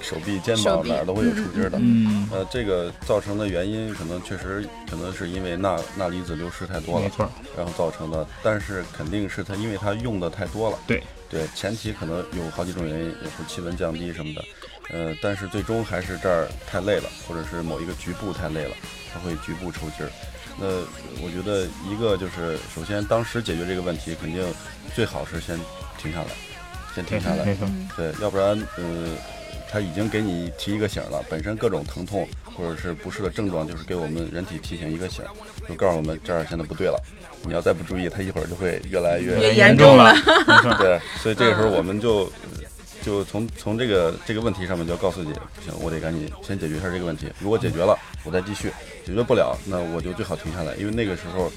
[0.00, 1.78] 手臂、肩膀哪儿都会有抽筋儿的。
[1.80, 10.78] 嗯，呃，这个造成的原因可能确实可能是因为钠钠离子流失太多了，没错，然后造成的，但是肯定是他因为他用的太多了。
[10.86, 11.00] 对。
[11.30, 14.44] 对，前期可能有好几种原因，有时候气温降低什么的，
[14.90, 18.74] 呃，但是最终还是这儿太累了，或者是某一个局部太累了，
[19.12, 20.10] 它会局部抽筋儿。
[20.58, 20.66] 那
[21.22, 24.42] 我觉得一个就是，首先当时解决这个问题，肯定
[24.94, 25.58] 最好是先
[25.98, 26.30] 停下来，
[26.94, 27.44] 先停下来，
[27.96, 29.16] 对，要不然，呃，
[29.70, 32.26] 他已经给你提一个醒了，本身各种疼痛
[32.58, 35.24] 或者是不适的症状，就是给我们人体提醒一个醒，
[35.68, 37.00] 就告诉我们这儿现在不对了。
[37.44, 40.12] 你要再不注意，它一会儿就会越来越严重了。
[40.78, 42.28] 对， 所以这个时候我们就
[43.00, 47.28] 就从从这个这个问题上面就要告诉你，不行，我得赶紧先解决一下这个问题。
[47.38, 48.70] 如果解决了，我再继续；
[49.06, 51.50] 解决不了，那我就最好停下来，因为那个时候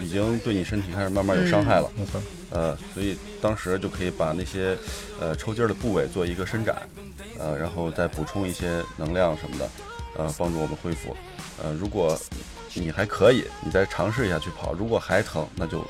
[0.00, 1.90] 已经对你身体开始慢慢有伤害了。
[2.50, 4.74] 呃，所以当时就可以把那些
[5.20, 6.74] 呃抽筋的部位做一个伸展，
[7.38, 9.68] 呃，然后再补充一些能量什么的，
[10.18, 11.16] 呃，帮助我们恢复。
[11.62, 12.18] 呃，如果
[12.74, 14.72] 你还可以，你再尝试一下去跑。
[14.74, 15.82] 如果还疼，那就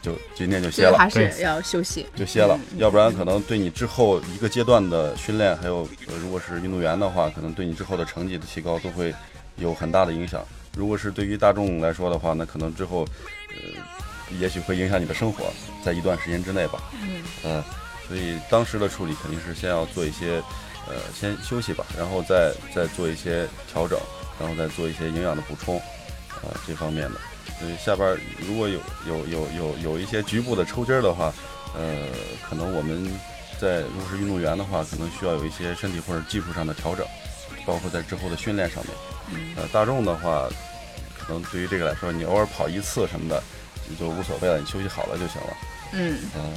[0.00, 2.58] 就今天就歇了，还是要休息，就歇了。
[2.76, 5.88] 要不然可能对你之后一个阶段的训练，还有
[6.20, 9.14] 如果是运动员的话，可能对你之后的成绩的提高都会
[9.56, 10.44] 有很大的影响。
[10.76, 13.06] 如果是对于大众来说的话，那可能之后
[13.50, 15.52] 呃，也许会影响你的生活，
[15.84, 16.82] 在一段时间之内吧。
[17.02, 17.64] 嗯，呃，
[18.08, 20.42] 所以当时的处理肯定是先要做一些
[20.88, 23.98] 呃，先休息吧，然后再再做一些调整，
[24.38, 25.80] 然后再做一些营养的补充。
[26.42, 27.20] 啊，这方面的，
[27.60, 31.32] 所以下边如果有有有有有一些局部的抽筋儿的话，
[31.72, 32.08] 呃，
[32.50, 33.08] 可能我们
[33.60, 37.06] 在如果是运动员的话，可能需要有一些身体或者技术上的调整，
[37.64, 39.54] 包括在之后的训练上面。
[39.56, 40.48] 呃，大众的话，
[41.16, 43.40] 可能对于这个来说，你偶尔跑一次什么的，
[43.88, 45.56] 你就无所谓了，你休息好了就行了。
[45.92, 46.18] 嗯。
[46.34, 46.52] 嗯。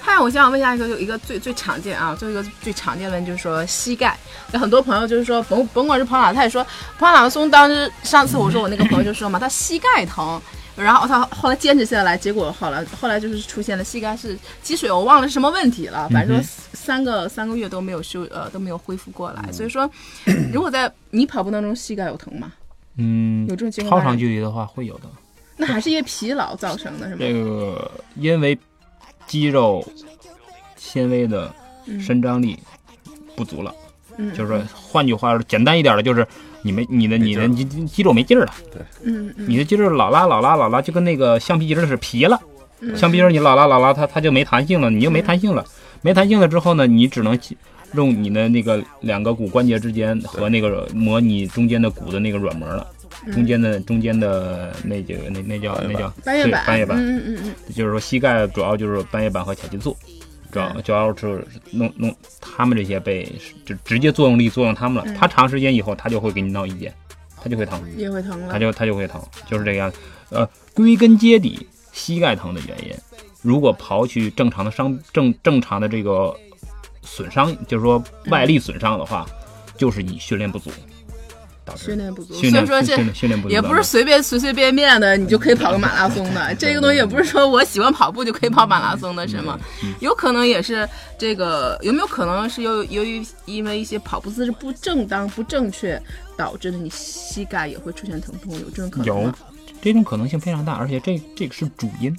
[0.00, 4.16] 嗨，我想问一下一个，有一个最最常见啊，就一个最常见的就是说膝盖。
[4.52, 6.62] 有很多朋友就是说，甭甭管是跑哪，他也说
[6.98, 7.50] 跑马拉松。
[7.50, 10.40] 当时上次我说我那个朋友就说嘛，他膝盖疼，
[10.76, 19.50] 然后他后来坚持下来，结果好了，后来就是出现了膝盖是积水，我忘了是什么问题了， 反正说三个三个月都没有修呃都没有恢复过来。
[19.50, 19.90] 所以说，
[20.52, 22.52] 如果在你跑步当中膝盖有疼吗？
[22.96, 24.00] 嗯，有这种情况。
[24.00, 25.04] 超长距离的话会有的。
[25.56, 27.18] 那还是因为疲劳造成的，是吗？
[27.20, 28.56] 这个因为。
[29.26, 29.86] 肌肉
[30.76, 31.52] 纤维的
[32.00, 32.58] 伸张力
[33.36, 33.74] 不足了，
[34.36, 36.26] 就是说，换句话说，简单一点的，就是
[36.62, 38.54] 你没你的你的肌肌肉没劲儿了。
[38.72, 42.40] 对，嗯你的肌肉老拉老拉老拉，就跟那个橡皮筋似的，皮了。
[42.96, 45.64] 橡皮筋你老拉老拉，它它就没弹性了，你就没弹性了。
[46.02, 47.38] 没弹性了之后呢，你只能
[47.94, 52.86] 用你的那个两个骨关节之间和那个模拟中间的骨的那个软膜了。
[53.32, 59.96] 中间的中间的那几个那那叫那叫半月板，半月板，嗯嗯嗯就是说膝盖主要就是半月板和髂胫束，
[60.50, 63.30] 主要主要是弄弄他们这些被
[63.64, 66.92] 就直接作用力作用他们了，他长时间以后他就会给你闹意见，
[67.42, 69.90] 他就会疼，也会疼了，他就他就会疼，就是这个样。
[69.90, 69.98] 子。
[70.30, 72.94] 呃，归根结底，膝盖疼的原因
[73.42, 76.34] 如果刨去正常的伤正正常的这个
[77.02, 79.26] 损伤，就是说外力损伤的话，
[79.76, 80.70] 就是你训练不足。
[81.76, 82.96] 训练不足，所以说这
[83.48, 86.54] 也不是随便随随便便的你就可以跑个马拉松的。
[86.58, 89.58] 这个东西也不是说我喜欢跑步就可以跑马拉松的，是吗？
[90.00, 90.86] 有可能也是
[91.18, 96.00] 这个，有没有可能是由由于因为一些跑步姿势不正当、不正确
[96.36, 98.52] 导致的，你膝盖也会出现疼痛？
[98.60, 99.32] 有这种可能有，
[99.80, 102.14] 这种可能性非常大，而且这这个是主因。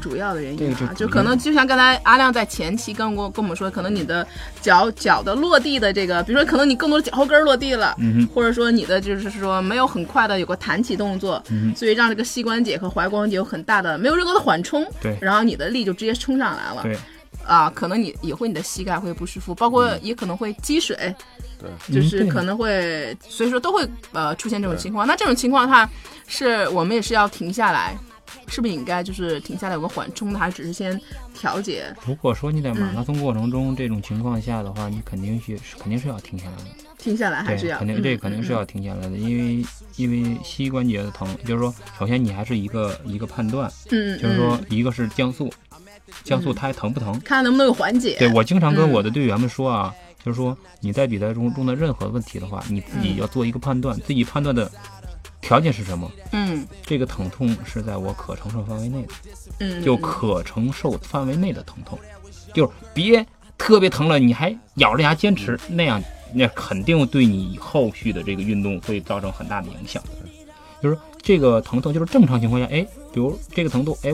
[0.00, 4.26] 主要的原因啊，就可能就像刚才阿亮在前期跟我跟我们说，可能你的
[4.60, 7.96] 脚脚的落地的这个，比如说可能你更多的脚后跟落地了，
[8.32, 11.42] 或者说你的就是说没有很快的有个弹起动作，
[11.74, 16.96] 所以让这个膝关节和踝关节有很大的没有任何的缓冲，对，然后你的力就直接冲上来了，对，
[17.44, 21.14] 啊，可能你也会你的膝盖会不舒服，包括也可能会积水，
[21.58, 25.06] 对，就是可能会，所以说都会呃出现这种情况。
[25.06, 25.88] 那这种情况的话，
[26.26, 27.96] 是我们也是要停下来。
[28.48, 31.00] 是不是应该就是停下来有个缓冲的，还是只是先
[31.34, 31.94] 调节？
[32.06, 36.64] 如果说你在马拉松过程中这种情况下的话，你肯定是肯定是要停下来的。
[36.98, 37.78] 停下来还是要？
[37.78, 39.64] 肯定这肯定是要停下来的，因为
[39.96, 45.52] 因为膝关节的疼，就是说，首先你还是一个一个判断，嗯，就是说，一个是降速，
[46.24, 47.20] 降速它还疼不疼？
[47.20, 48.16] 看能不能有缓解。
[48.18, 54.70] 对我经常跟我的队员们说啊，就是说你在比赛中中的任何问题的话，你自己要做一个判断，自己判断的。
[55.46, 56.10] 条件是什么？
[56.32, 59.12] 嗯，这个疼痛是在我可承受范围内的，
[59.60, 61.96] 嗯，就可承受范围内的疼痛，
[62.52, 63.24] 就是别
[63.56, 66.02] 特别疼了，你还咬着牙坚持，那样
[66.34, 70.02] 那肯定对你后续的这个运动会造成很大的影响。
[70.82, 74.12] 就是这个疼痛，就是正常情况下，哎，比如这个疼痛，哎，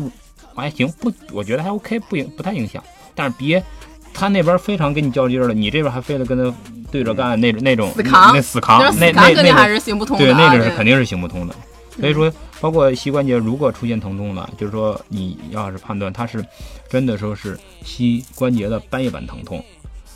[0.54, 3.64] 我还行，不，我觉得还 OK，不影不太影响，但是别
[4.12, 6.54] 他那边非常跟你较劲了，你这边还非得跟他。
[6.92, 10.22] 对着干那种那种死扛，那死扛，那那那还是行不通的。
[10.22, 11.54] 对，那个是肯定是行不通的。
[11.98, 16.44] 所以说，包括膝关节如果出现疼痛了，就是说你要是判断它是
[16.90, 19.64] 真的说是膝关节的半月板疼痛，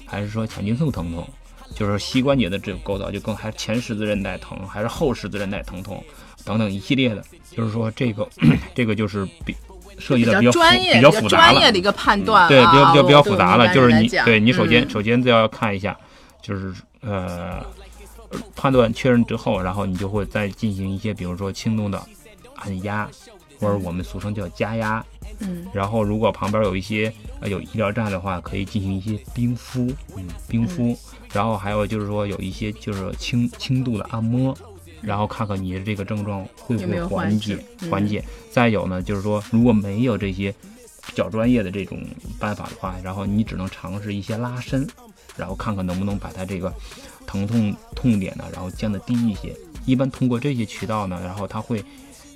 [0.05, 1.26] 还是说强筋束疼痛，
[1.74, 6.05] 就是膝关节的这个构造就更还是前十字韧带疼，还是后十字韧带疼痛
[6.44, 8.28] 等等一系列的，就是说这个
[8.74, 9.57] 这个就是比
[9.99, 12.49] 涉及的比较专业、比较复杂专业的一个判断。
[12.49, 15.97] 对，比较比较比较复杂了，就是你对你首先首先就要看一下。
[16.42, 17.61] 就是呃，
[18.55, 22.01] 判断确认之后，然后你就会再进行一些，比如说轻度的
[22.55, 23.09] 按压，
[23.59, 25.05] 或者我们俗称叫加压。
[25.40, 25.66] 嗯。
[25.72, 30.97] 然后如果旁边有一些呃有医疗站的话，可以进行一些冰敷，嗯，冰敷。
[31.32, 34.57] 然后还有就是说有一些就是轻轻度的按摩，
[35.03, 37.59] 然后看看你的这个症状会不会缓解
[37.90, 38.24] 缓解。
[38.51, 40.53] 再有呢，就是说如果没有这些
[41.07, 41.99] 比较专业的这种
[42.38, 44.86] 办法的话，然后你只能尝试一些拉伸。
[45.36, 46.72] 然后看看能不能把它这个
[47.26, 49.55] 疼痛痛点呢，然后降得低一些。
[49.84, 51.84] 一般通过这些渠道呢，然后它会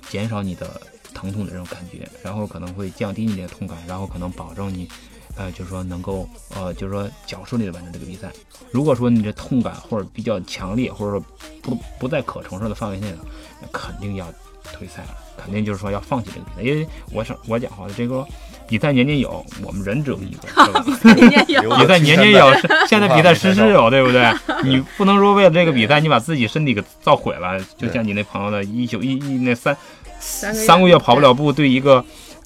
[0.07, 0.79] 减少你的
[1.11, 4.87] 疼痛的这种感觉，然后可能会降低你的痛感，然后可能保证你，
[5.35, 8.29] 呃，就是说能够，呃，就是说较顺利的完成这个比赛。
[8.71, 11.23] 如果说你这痛感或者比较强烈，或者说
[11.61, 13.19] 不不在可承受的范围内了，
[13.61, 14.25] 那肯定要
[14.73, 16.61] 退赛了，肯定就是说要放弃这个比赛。
[16.61, 18.25] 因为我是我讲话的这个。
[18.67, 20.47] 比赛年年有，我们人只有一个，
[20.85, 22.53] 比赛年年有，比赛年年有，
[22.87, 24.33] 现在比赛 时时有，对不对？
[24.63, 27.61] 你不能说为了这个比赛，你把自己身体给造毁了。
[27.77, 29.75] 就像你那朋友的，一九一一那三
[30.21, 32.01] 三个月跑不了步，对一个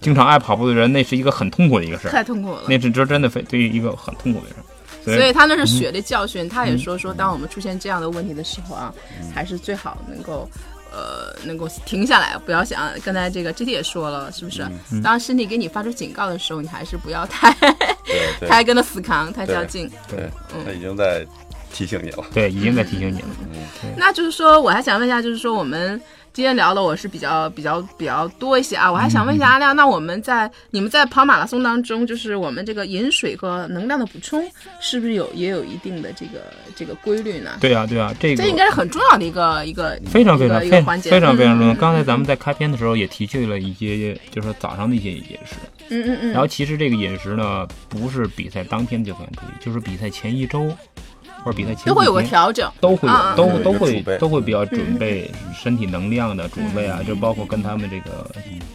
[0.06, 2.62] 经常爱跑步的人，那是一个很痛苦的一个事儿，太痛苦了。
[2.70, 4.64] 那是这真的非对于一个很痛苦的事儿。
[5.04, 8.94] 所以他那是血的教训，他也说说，当我们出现这样的问题的时候啊，
[9.34, 10.48] 还是最好能够。
[10.98, 12.90] 呃，能够停下来，不要想。
[13.04, 14.66] 刚才这个 G T 也说了，是不是？
[15.04, 17.54] 当身体给你发出警告的时候，你还是不要太
[18.48, 19.92] 太跟他死扛，太较劲。
[20.08, 20.30] 对，
[20.64, 21.28] 他已经在
[21.74, 22.24] 提醒你了。
[22.34, 23.28] 对，已经在提醒你了。
[23.52, 26.02] 嗯，那就是说，我还想问一下，就是说我们。
[26.36, 34.46] 今天聊的我是比较比较比较多一些啊，我还想问一下阿亮，那我们在你们在跑马拉松当中，就是我们这个饮水和能量的补充，
[34.82, 36.42] 是不是有也有一定的这个
[36.76, 37.52] 这个规律呢？
[37.62, 41.74] 对啊，对啊，这个这应该是很重要的一个一个非常非常一个环节，非常非常重要。
[41.76, 45.56] 刚才咱们在开篇的时候也提去了一些，就是早上的一些饮食。
[45.88, 46.32] 嗯嗯嗯。
[46.34, 50.70] 然后其实这个饮食呢，不是比赛当天就算注意，就是比赛前一周。
[51.46, 58.32] 或者比赛前都会有个调整，都会有，都都会都会比较准备身体能量的准备啊，就包括跟他们这个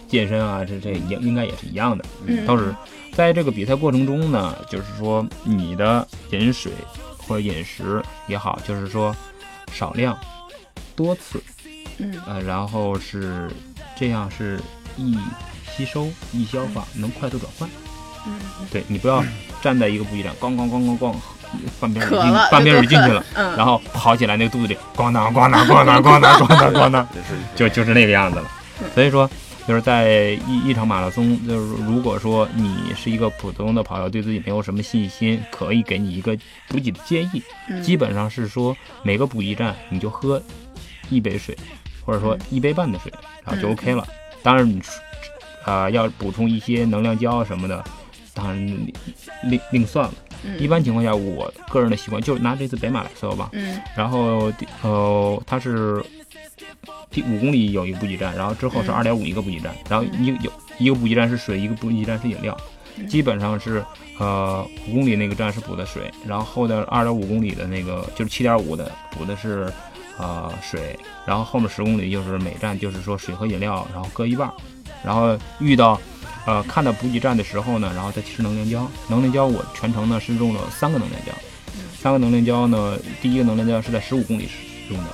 [0.06, 2.04] 健身啊，这这应应该也是一样的，
[2.46, 2.72] 都是
[3.12, 6.70] 在这个比赛过程中呢，就是说你的饮水
[7.18, 9.14] 或者饮食也好，就是说
[9.72, 10.16] 少量
[10.94, 11.42] 多次，
[11.98, 12.14] 嗯。
[12.28, 13.50] 呃，然后是
[13.96, 14.60] 这样是
[14.96, 15.18] 易
[15.76, 17.68] 吸收易消化，能快速转换，
[18.28, 18.38] 嗯，
[18.70, 19.24] 对你不要
[19.60, 21.16] 站在一个补给站，咣咣咣咣咣。
[21.80, 23.24] 半边水进，半边水进去了，
[23.56, 27.08] 然后跑起来，那个肚子里咣当咣当咣当咣当咣当咣当，
[27.56, 28.44] 就就是那个样子了。
[28.94, 29.28] 所以说，
[29.66, 36.36] 就是在一一场马拉松，就是如果说你是一个普通的跑友，对自己没有什么信心，可以给你一个
[36.68, 37.42] 补给的建议，
[37.82, 40.42] 基本上是说每个补给站你就喝
[41.10, 41.56] 一杯水，
[42.04, 43.12] 或者说一杯半的水，
[43.44, 44.06] 然后就 OK 了。
[44.42, 44.80] 当然你
[45.64, 47.84] 啊要补充一些能量胶什么的，
[48.32, 48.76] 当然
[49.44, 50.14] 另另算了。
[50.58, 53.80] 一般情况下，我个人的习惯就是拿这次北马来说吧，嗯。
[53.96, 56.04] 然后呃它是。
[57.10, 62.56] 第五公里有一个补给站，然后之后是二点五一个补给站，然后一有一个补给站是水，一个补给站是饮料，
[63.08, 63.84] 基本上是
[64.16, 69.72] 呃五公里那个站是补的水，然后后的二点五公里的那个就是七点五的补的是
[70.18, 74.48] 呃水，然后后面十公里就是每站就是说水和饮料，然后各一半，
[75.04, 76.00] 然后遇到
[76.46, 81.32] 呃看到补给站的时候呢，然后再吃能量胶，能量胶我全程呢是用了三个能量胶，
[81.98, 84.54] 三个能量胶呢，第一个能量胶是在十五公里时
[84.90, 85.10] 用的。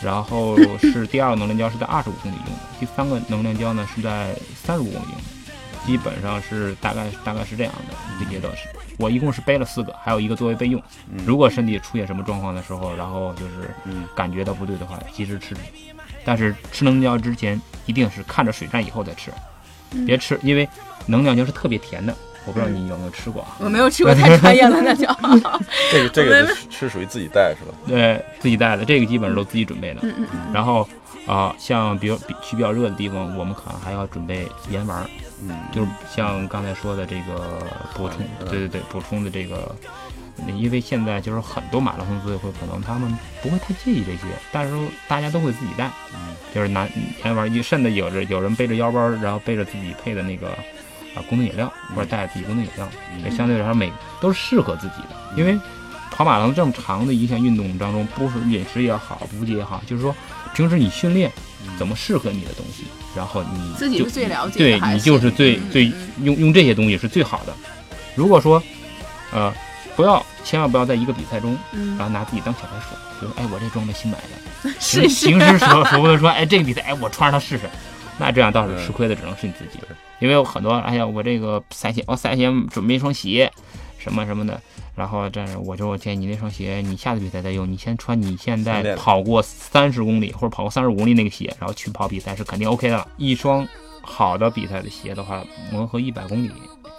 [0.00, 8.54] 然后是第二个能量胶是在二十五公里用的，第三个能量胶呢是在三十五公里用的，基本上是大概大概是这样的一个阶段。
[8.56, 10.80] 是我一共是背了四个，还有一个作为备用。
[11.26, 13.74] 如果身体出现什么状况的时候，然后就是
[14.14, 15.56] 感觉到不对的话，及时吃。
[16.24, 19.32] 但是吃能量胶之前一定是看着水站以后再吃，
[20.06, 20.68] 别吃，因为
[21.06, 22.14] 能量胶是特别甜的。
[22.46, 25.06] 我不知道你有没有吃过啊，我没有吃过， 太专业了，那就。
[25.90, 27.74] 这个这个是属于自己带是吧？
[27.88, 30.00] 对，自己带的，这个基本上都自己准备的。
[30.02, 30.26] 嗯嗯。
[30.52, 30.86] 然后
[31.26, 35.08] 啊，像比如去比较热的地方，我们可能还要准备盐丸。
[35.42, 35.56] 嗯。
[35.72, 38.18] 就是像刚才说的这个补充，
[38.50, 39.74] 对对对，补充的这个，
[40.56, 44.22] 因为现在就是很多马拉松组委会可能他们不会太介意这些，
[44.52, 44.74] 但是
[45.08, 45.90] 大家都会自己带。
[46.14, 46.34] 嗯。
[46.54, 46.88] 就是拿
[47.24, 50.56] 盐丸，甚至有着有人背着腰包，然后背着自己配的那个。
[51.14, 52.88] 啊，功能饮料或者带自己功能饮料，
[53.24, 53.88] 也相对来说每
[54.20, 55.10] 都是适合自己的。
[55.36, 55.56] 因为
[56.10, 60.12] 跑马拉松这么长的一项运动当中，不是饮食也好，补给也好，就是说
[60.54, 61.30] 平时你训练
[61.78, 62.82] 怎么适合你的东西，
[63.14, 65.84] 然后你自己是最了解，对你就是最最
[66.20, 67.54] 用用这些东西是最好的。
[68.16, 68.60] 如果说
[69.32, 69.54] 呃
[69.96, 77.68] 不要千万不要在一个比赛中，然后拿自己当小白鼠，比如哎我这装备新买的，平平时舍舍不得说哎这个比赛哎我穿上它试试，
[78.18, 79.78] 那这样倒是吃亏的只能是你自己。
[80.20, 83.50] 因为有很多，哎呀，我这个赛前，我赛前准备一双鞋，
[83.98, 84.58] 什么什么的，
[84.94, 93.06] 然后这我就建议你那双鞋，你下次比赛再用，你先穿你现在跑过三十公里或者跑过三十五公里那个鞋，然后去跑比赛是肯定 OK 的了。
[93.18, 93.66] 一双
[94.00, 96.50] 好的比赛的鞋的话，磨合一百公里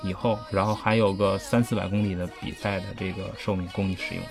[0.06, 4.24] 以后，然后还有个三四百公里的比赛的这个寿命供你使用。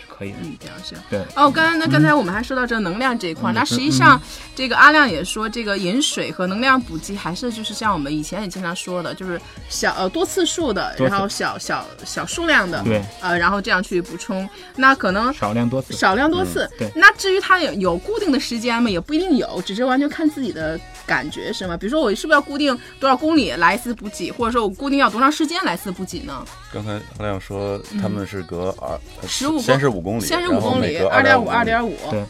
[0.00, 0.94] 是可以的，嗯，这样是。
[1.10, 1.20] 对。
[1.34, 4.20] 哦，刚才那刚才我们还说到这能量这一块，那实际上
[4.54, 14.48] 这个阿亮也说，这个饮水和能量补给还是就是像我们以前也经常说的，就是小呃多次数的，然后小小小数量的，对，呃，然后这样去补充。
[14.76, 16.70] 那可能少量多次，少量多次。
[16.78, 16.88] 对。
[16.94, 18.88] 那至于它有有固定的时间吗？
[18.88, 21.76] 也不一定有，只是完全看自己的感觉，是吗？
[21.76, 26.44] 比如说我是不是要固定多少公里来一次补给，或者说我固定要多长时间来一次补给呢？
[26.70, 31.96] 刚才阿亮说他们是隔二十五先是五公里，先是五公里，二点五，二点五。
[32.10, 32.24] 对，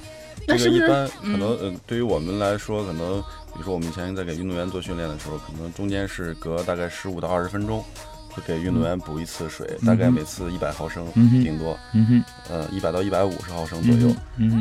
[0.46, 0.84] 那是不是？
[0.84, 3.20] 一般可能呃，对于我们来说，可能
[3.52, 7.84] 比如说我们以前在给运动员做训练的时候，可能中间是隔大概十五到二十分钟，
[8.28, 14.14] 会给运动员补一次水，大概每次一百毫升，顶多，嗯哼，呃，一百到一百五十毫升左右。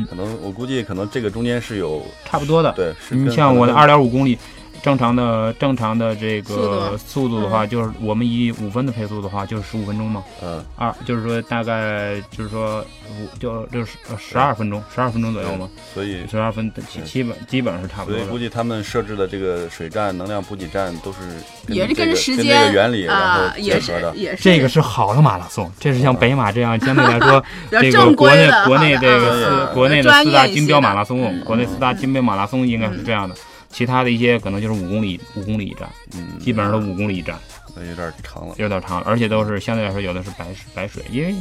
[0.08, 2.72] 可能我估计可能这个中间是有差不多的。
[2.72, 4.38] 对，你像我的二点五公里。
[4.82, 10.22] 正常的正常的这个速度的话，就是我们以五分的配速的话，就是十五分钟嘛。
[10.42, 10.64] 嗯。
[10.76, 15.68] 二就是说大概就是说五就就是十二分钟，十二分钟左右嘛。
[15.92, 18.18] 所以十二分基基本基本上是差不多。
[18.18, 21.18] 所以估计他们设置的这个水站、能量补给站都是
[21.66, 24.14] 也是跟时间原理然后结合的。
[24.16, 33.34] 也是这个是好的马拉松，这是像北马这样相对来说 这个国内国内这个四国内的四大金标马拉松，国内四大金标马拉松应该是这样的。
[33.70, 37.38] 其他的一些可能就是五公里，五公里一站，嗯，基本上都五公里一站，
[37.76, 41.34] 那有点长了，有点长了，而且都是相对来说有的是白水，白水，因为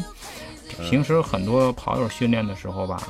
[0.89, 3.01] 平时很多跑友训练的时候吧，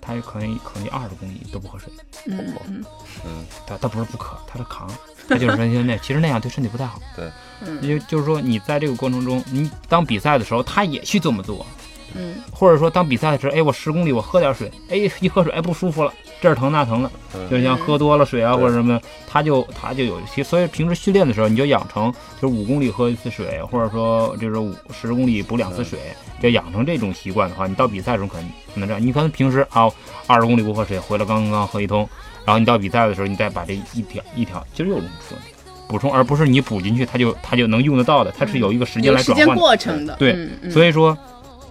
[0.00, 1.88] 他也可能可能二十公里都不喝水，
[2.26, 2.84] 嗯嗯。
[3.24, 4.88] 嗯，他他不是不渴，他是扛，
[5.28, 7.30] 他就是说那 其实那样对身体不太好，对，
[7.80, 11.64] 因为就是说你在这个过程中，你当比赛的时候，他也去这么做。
[12.18, 17.10] 嗯，或者说当比赛的时候，哎，我十公里我喝点水，哎，一喝水，哎，不舒服了，这儿疼那疼了，
[17.50, 25.98] 就像喝多了水啊或者什么，他就他就有些，所以平时训练的时候，你就养成就是五公里喝一次水，或者说就是五十公里补两次水，
[26.40, 29.90] 就养成这种习惯的话，你到比赛中可能可能这样，你可能平时啊
[30.26, 32.08] 二十公里不喝水，回来刚刚喝一通，
[32.44, 35.36] 然后你到比赛的时候，你再把这一条一条，其实有种说
[35.88, 41.16] 补充，而不是你补进去它就它就能用得到的，它是有一个时间来转换过程的，对，所以说。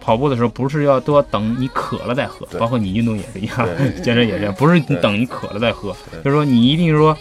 [0.06, 3.68] 跑步的时候不是要多等你渴了再喝，包括你运动也是一样，
[4.04, 7.18] 健身也是这样，不是你等你渴了再喝，就是说你一定是说，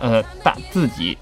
[0.00, 1.16] 呃大自己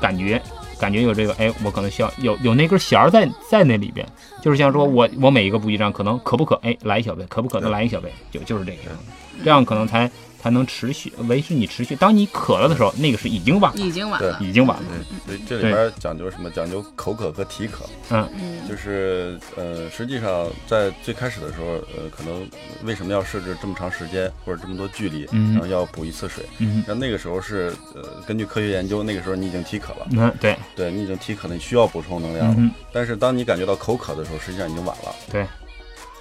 [0.00, 0.40] 感觉
[0.80, 4.06] 感觉有这个，哎，我可能需要有有那根弦儿在在那里边，
[4.42, 8.92] 就是像说我我每一个补给站可能渴不渴，哎，来一小杯，渴不渴再来一小杯，就就是这个样。
[8.94, 8.98] 子，
[9.44, 10.10] 这样可能才。
[10.48, 11.94] 才能持续维持你持续。
[11.94, 14.84] 当你渴了的时候，那个是已经晚了，已经晚了，已经晚了。
[15.26, 16.48] 所以这里边讲究什么？
[16.50, 17.84] 讲究口渴和体渴。
[18.08, 22.48] 嗯，就是呃，实际上在最开始的时候，呃，可能
[22.82, 26.42] 为什么要设置这么长时间或者这么多距离，然后要补一次水？
[26.60, 30.06] 嗯，那那个时候是呃，根据科学研究，那个时候你已经体渴了。
[30.12, 32.70] 嗯，对，对你已经体渴了，你需要补充能量了。
[32.90, 35.14] 但是当你感觉到口渴的时候，实际上已经晚了。
[35.30, 35.46] 对，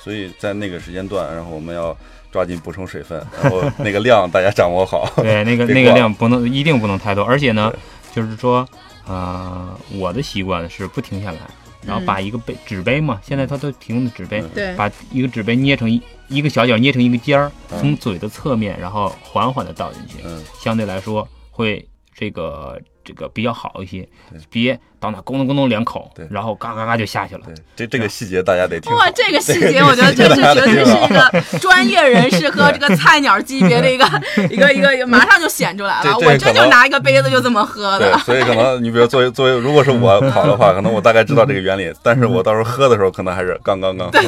[0.03, 1.97] 所以在那个时间段，然后我们要。
[2.31, 5.09] 抓紧补充水分， 然后那个量大家掌握好。
[5.21, 7.73] 对，那个那个量不能一定不能太多，而且呢，
[8.13, 8.67] 就是说，
[9.07, 11.39] 呃，我的习惯是不停下来，
[11.85, 20.17] 然后把一个杯纸杯嘛，现在它都提供的纸杯，对，把一个纸杯捏成一一个小角，捏成一个尖儿，从嘴的侧面，然后缓缓的倒进去，
[20.59, 22.79] 相对来说会这个。
[23.07, 24.05] 这个比较好一些，
[24.49, 27.41] 别到那咕咚咕咚两口，然后嘎嘎嘎就下去了。
[27.45, 28.91] 对，这这个细节大家得听。
[28.95, 34.05] 哇，这个细节我觉得这是绝对是一个 专业人士和这个菜鸟级别的一个
[34.49, 36.17] 一个一个，马上就显出来了。
[36.17, 38.17] 我这就拿一个杯子就这么喝的。
[38.19, 44.09] 所以可能你比如作为作为，如果是我 跑的话，可能我大概知道这个原理，但是我到时候喝的时候，可能还是刚刚刚。
[44.11, 44.23] 对，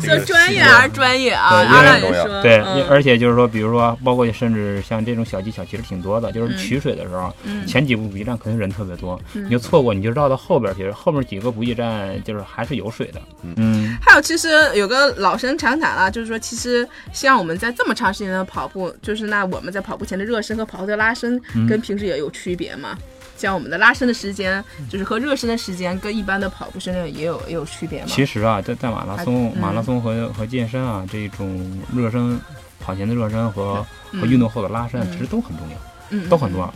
[0.00, 2.42] 就 专业还是专业啊，阿亮也说。
[2.42, 7.32] 对，而且就是说，比如说，包括甚至像这种小技巧，其实挺多的，就是取水的时候。
[7.66, 10.90] 前几步补给站可能人特别多，你就错过，你就绕到后边去。
[10.90, 13.20] 后面几个补给站就是还是有水的。
[13.56, 22.96] 嗯，还有其实有个老生常谈了，就是说其实像我们在这么长时间的跑步，就是那我们在跑步前的热身和跑后的拉伸跟平时也有区别嘛？
[23.36, 28.06] 像我们的拉伸的时间，就是和热身的时间跟一般的跑步训练也有也有区别吗？
[28.08, 32.38] 其实啊，在在马拉松、马拉松和和健身啊这种热身
[32.78, 35.76] 跑前的热身和和运动后的拉伸，其实都很重要，
[36.10, 36.72] 嗯，都很重要。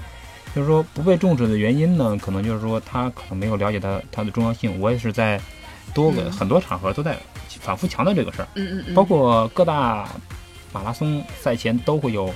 [0.56, 4.80] 就是说不被重视的原因呢，可能就是说他可能没有了解它它的重要性。
[4.80, 5.38] 我也是在
[5.92, 7.14] 多个很多场合都在
[7.60, 10.08] 反复强调这个事儿，嗯嗯，包括各大
[10.72, 12.34] 马拉松赛前都会有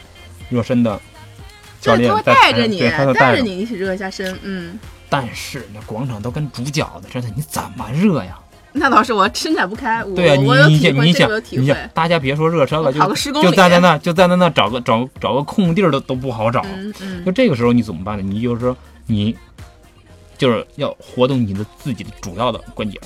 [0.51, 1.01] 热身的
[1.81, 2.81] 教练带着你，
[3.15, 4.79] 带着你一起热一下身，嗯。
[5.09, 8.39] 但是那广场都跟煮饺子似的，你怎么热呀？
[8.75, 16.65] 那倒是我伸展不开，对啊，你你想你想你想，大家别说热身了，就就站在那就站在那找个找找个空地儿都都不好找，
[17.27, 18.23] 就这个时候你怎么办呢？
[18.23, 19.37] 你就是说你
[20.39, 22.99] 就是要活动你的自己的主要的关节，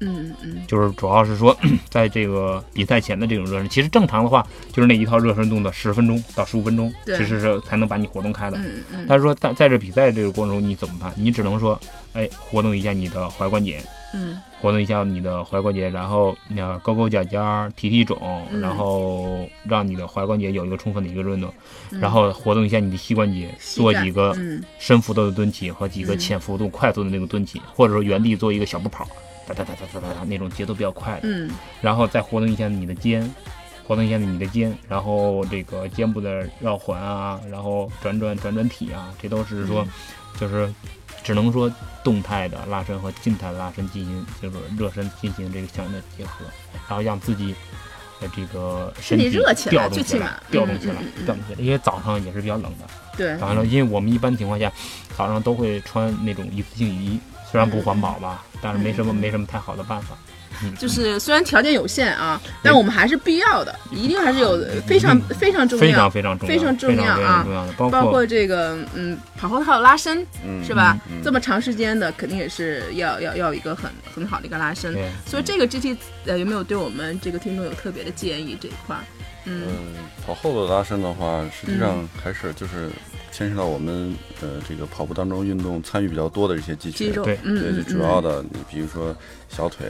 [0.00, 1.56] 嗯嗯，就是主要是说
[1.90, 8.56] 在这个比赛前的这种热身，其实正常的话就是那一套热身动作十分钟到十五分钟，其实是才能把你活动开的。
[8.56, 11.12] 嗯嗯，但是说在在这比赛这个过程中你怎么办？
[11.14, 11.78] 你只能说
[12.14, 13.80] 哎活动一下你的踝关节。
[14.12, 18.18] 嗯，活动一下你的踝关节，然后那勾勾脚尖儿，提提踵，
[18.60, 21.50] 然后让你的踝关节有一个充分的一个运动，
[21.88, 24.36] 然后活动一下你的膝关节，做几个
[24.78, 29.08] 深幅度的蹲起和几个浅幅度快速的那个蹲起，或者说原地做一个小步跑，
[29.46, 31.50] 哒哒哒哒哒哒那种节奏比较快的，嗯，
[31.80, 33.22] 然后再活动一下你的肩，
[33.86, 39.86] 活动一下你的肩，然后这个肩部的绕环啊，然后转转转转体啊，这都是说，
[40.38, 40.70] 就是。
[41.22, 41.70] 只能说
[42.02, 46.44] 动态的拉伸和静态的拉伸进行，就是热身进行这个相应的结合，
[46.88, 47.54] 然后让自己
[48.20, 50.94] 的这个身体热起来，调动起来，调动起来，
[51.24, 51.58] 调动起来。
[51.58, 54.72] 因为早上也是比较冷的，对，早上，因为我们一般情况下
[55.16, 60.16] 早上都会穿那种一次性雨衣，虽然不环保吧，但是没什么没什么太好的办法。
[60.78, 67.68] 就是虽然条件有限啊，但我们还是必要的，一定还是有非常非常重要、非常非常重要、非常重要啊！
[67.76, 70.26] 包括这个嗯，跑后还有拉伸，
[70.64, 70.98] 是吧？
[71.22, 74.94] 这么长时间的，肯定也是要要要一个很很好的一个拉伸。
[75.26, 75.96] 所以这个 GT
[76.26, 78.96] 呃有没有对我们这个听众有特别的建议这一块？
[79.46, 79.62] 嗯，
[80.26, 82.90] 跑后的拉伸的话，实际上还是就是
[83.32, 89.16] 牵涉到我们呃这个跑步当中运动参与比较多的一些肌群，对对，主要的你比如说
[89.48, 89.86] 小腿。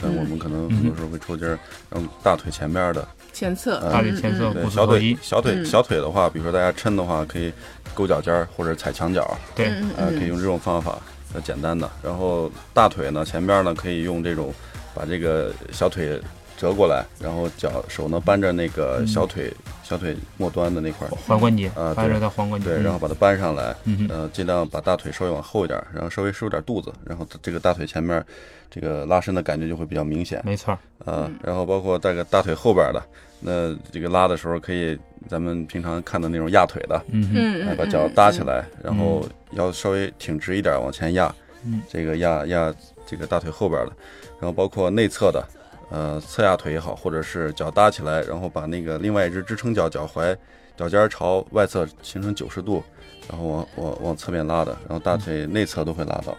[0.00, 1.58] 但我们可能很多时候会抽筋儿，
[1.90, 7.52] 让大腿前边的前侧，大腿前侧，对小腿小腿小腿的话，比如说大家抻的话，可以
[7.94, 10.98] 勾脚尖儿或者踩墙角，对，呃，可以用这种方法，
[11.34, 11.90] 呃，简单的。
[12.02, 14.54] 然后大腿呢，前边呢可以用这种，
[14.94, 16.20] 把这个小腿
[16.58, 19.50] 折过来，然后脚手呢扳着那个小腿
[19.82, 23.74] 小腿末端的那块踝关节啊，扳着它踝关节，对，然后把它扳上来，
[24.10, 28.22] 呃，尽量把大腿稍微往后一点，然后稍微收点肚子，然后这个大腿前面。
[28.70, 33.02] 这个拉伸的感觉就会比较明显，没错，呃，然后包括带个大腿后边的，
[33.40, 34.96] 那这个拉的时候可以，
[35.26, 41.34] 咱们平常看的那种压腿的，嗯嗯，把脚搭起来，然后腰稍微挺直一点往前压，
[41.64, 42.70] 嗯，这个压压
[43.06, 43.92] 这个大腿后边的，
[44.38, 45.42] 然后包括内侧的，
[45.90, 50.36] 呃，侧压腿也好，或者是脚搭起来，然后把那个另外一只支撑脚脚踝
[50.76, 52.82] 脚尖朝外侧形成九十度，
[53.28, 56.36] 然后往往往侧面拉的，然后大腿内侧都会拉到。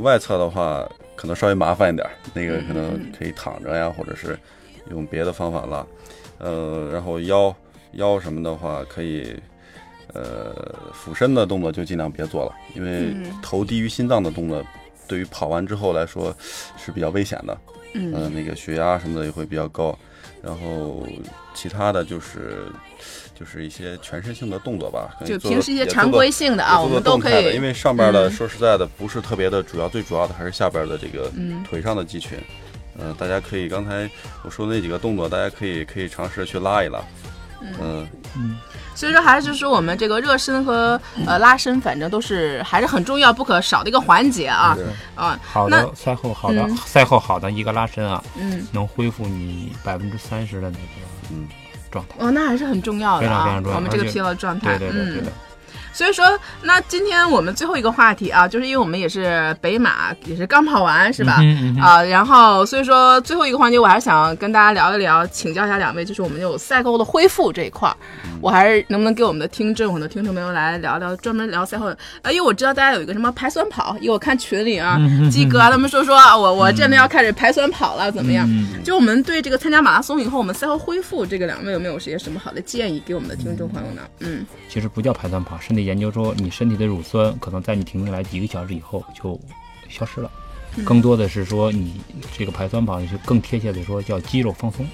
[0.00, 4.38] 外侧的话可能稍微麻烦一点，那个可能可以躺着呀，或者是
[4.90, 5.86] 用别的方法拉。
[6.38, 7.54] 呃，然后腰
[7.92, 9.38] 腰什么的话可以。
[10.12, 10.52] 呃，
[10.92, 14.60] 俯身的动作就尽量别做了，因为头低于心脏的动作，
[15.06, 16.34] 对于跑完之后来说
[16.76, 17.56] 是比较危险的。
[17.94, 19.98] 嗯，那个血压什么的也会比较高。
[20.42, 21.06] 然后
[21.54, 22.64] 其他的就是
[23.38, 27.54] 就是一些全身性的动作吧，就平时一些常规性的啊，我们都可以。
[27.54, 31.30] 因为上边的说实在的不是特别的主要，最主要的还是下边的这个
[31.68, 32.38] 腿上的肌群。
[32.98, 34.10] 嗯，大家可以刚才
[34.42, 37.02] 我说的那几个动作，大家可以可以尝试去拉一拉。
[37.60, 38.56] 嗯嗯。
[38.94, 44.76] 所以说，还是说我们这个热身和呃拉伸，反正都是还是很重要、不可少的一个环节啊。
[45.14, 50.84] 啊，好的赛后好的赛后好的一个拉伸啊，嗯，能恢复你百分之三十的那个
[51.30, 51.48] 嗯
[51.90, 52.14] 状态。
[52.18, 53.76] 哦，那还是很重要的啊，非常非常重要。
[53.76, 55.32] 我们这个疲劳状态，对对对对的。
[55.92, 61.40] 所以说，那今天我们最后一个话题啊，就是因为我们也是北马，也是刚跑完，是吧？
[61.80, 67.96] 啊，然后所以说最后一个环节，我还是想跟大家聊一聊，请教一下两位，就是我们有赛后的恢复这一块儿，
[68.40, 71.88] 我还是能不能给我们的听众，很多听众朋友来聊聊，专门聊赛后。
[72.22, 74.96] 啊，因为我知道大家有一个什么排酸跑，因为我看群里啊，
[75.30, 78.48] 鸡哥他们说说啊，我我真的要开始排酸跑了，怎么样？
[78.84, 84.02] 就我们对这个参加马拉松以后，我们赛后恢复，这个两位有没有些什么好的建议给我们的听众朋友呢？
[84.20, 85.79] 嗯，其实不叫排酸跑，是那。
[85.82, 89.38] 研究说，你身体的乳酸可能在你停下来几个小时以后就
[89.88, 90.30] 消失了，
[90.84, 92.00] 更多的是说你
[92.36, 94.86] 这个排酸跑，就更贴切的说叫肌肉放松，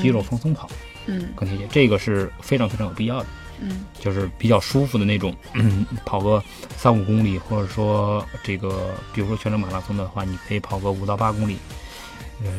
[0.00, 0.68] 肌肉放松跑，
[1.06, 3.26] 嗯，更贴切，这个是非常非常有必要的，
[3.60, 5.34] 嗯，就是比较舒服的那种，
[6.04, 6.42] 跑个
[6.76, 11.56] 三五公里，或者说这个，比如说全程马拉松的话，你可以跑个五到八公里，
[12.44, 12.50] 呃，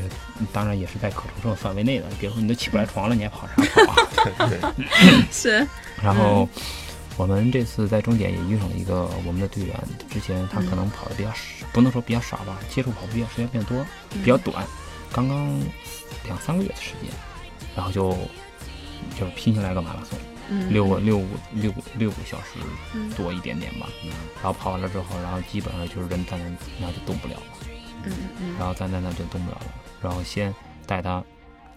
[0.52, 4.74] 当然也是在可承受范围内的，比如说你都起不来床了，你还跑啥跑啊？
[5.32, 5.68] 是，
[6.02, 6.50] 然后。
[7.18, 9.76] 我们这次在终点也遇上了一个我们的队员，
[10.08, 14.64] 之前他可能跑的比较少，不能说比较少吧，接触跑步比较时间比较多，比较短，
[15.12, 15.60] 刚刚
[16.26, 17.10] 两三个月的时间，
[17.76, 18.16] 然后就
[19.20, 20.20] 就拼下来个马拉松，
[20.70, 22.60] 六个六六六个小时
[23.16, 23.90] 多一点点吧，
[24.36, 26.46] 然后跑完了之后，然后基本上就是人站在
[26.80, 27.42] 那就动不了了，
[28.06, 29.72] 嗯然后站在那就动不了了，
[30.04, 30.54] 然后先
[30.86, 31.24] 带他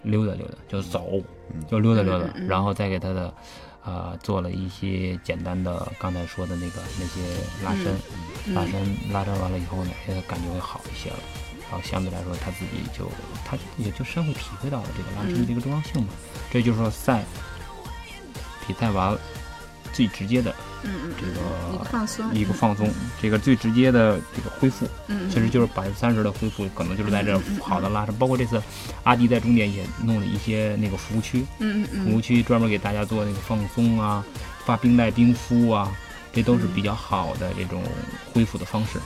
[0.03, 1.19] 溜达溜达，就走，
[1.67, 3.33] 就溜达溜达，然后再给他的。
[3.83, 7.21] 呃，做了一些简单的刚才说的那个那些
[7.63, 11.17] 拉伸，拉伸拉伸完了以后呢，现在感觉会好一些了。
[11.69, 13.09] 然后相对来说，他自己就
[13.45, 16.09] 他也就深会体会到了这个拉伸的一个重要性嘛。
[16.51, 17.23] 这就是说赛
[18.67, 19.17] 比赛完
[19.93, 20.53] 最直接的。
[20.83, 28.15] 嗯嗯，这个一个放松，一个放松，这个最直接的这个恢复，嗯，其实就是百分之三十的恢复，可能就是在这好的拉伸。
[28.15, 28.59] 包括这次
[29.03, 34.25] 阿迪在终点也弄了一些那个服务区，嗯嗯服务区专门给大家做那个放松啊，
[34.65, 35.95] 发冰袋冰敷啊，
[36.33, 37.83] 这都是比较好的这种
[38.33, 38.99] 恢复的方式。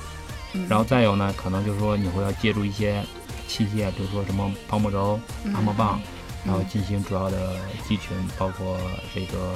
[0.69, 3.03] 然后再有呢，可能就是说你会要借助一些
[3.49, 5.19] 器械，比如说什么泡沫轴、
[5.53, 5.99] 按摩棒，
[6.45, 8.79] 然后进行主要的肌群，包括
[9.13, 9.55] 这个。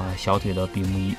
[0.00, 1.14] 啊，小腿的比目鱼、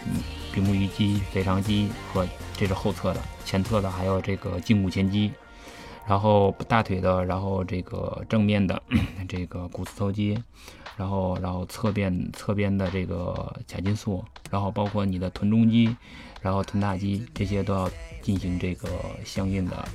[0.51, 2.27] 比目鱼肌、腓肠肌和
[2.57, 5.31] 这是后侧的，前侧的还有这个胫骨前肌，
[6.07, 8.81] 然后大腿的，然后这个正面的
[9.29, 10.35] 这个股四头肌，
[10.97, 15.95] 然后然后侧边侧边的这个髂胫束，然后包括你的臀中肌，
[16.41, 17.87] 然后臀大肌这些都要
[18.23, 18.89] 进行这个
[19.23, 19.87] 相应的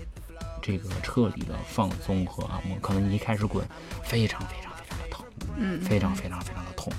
[0.62, 2.78] 这个彻底的放松和按摩。
[2.78, 3.66] 可能你一开始滚，
[4.05, 5.26] 非常非常非常的疼，
[5.57, 6.93] 嗯，非常非常非常的痛。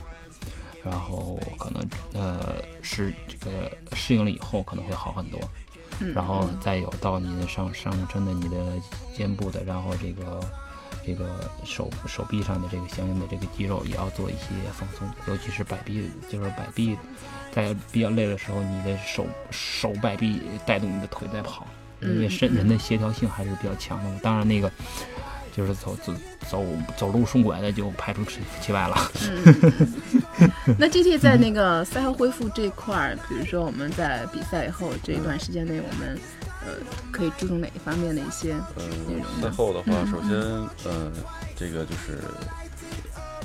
[0.89, 5.39] 然后可能呃是这个适应了以后可能会好很多，
[6.15, 8.73] 然后再有到你的上上身的你的
[9.15, 10.39] 肩部的，然后这个
[11.05, 16.97] 这个手手臂上的这个相应的这个肌肉也要做一些放松，尤其是摆臂，就是摆臂
[17.51, 21.67] 在比较累的时候，你的手手摆臂带动你的腿在跑，
[22.01, 24.19] 因为身人的协调性还是比较强的。
[24.19, 24.71] 当然那个。
[25.57, 26.13] 就是走走
[26.47, 26.63] 走
[26.95, 29.11] 走路顺拐的就排除其其外了。
[30.77, 36.15] 那 G T 在那个赛后恢复这块儿，比如说我们在比赛以后这一段时间内，我们
[36.61, 36.73] 呃
[37.11, 38.53] 可以注重哪一方面的一些
[39.07, 39.41] 内容？
[39.41, 40.31] 赛后的话，首先
[40.85, 41.11] 呃
[41.55, 42.21] 这个就是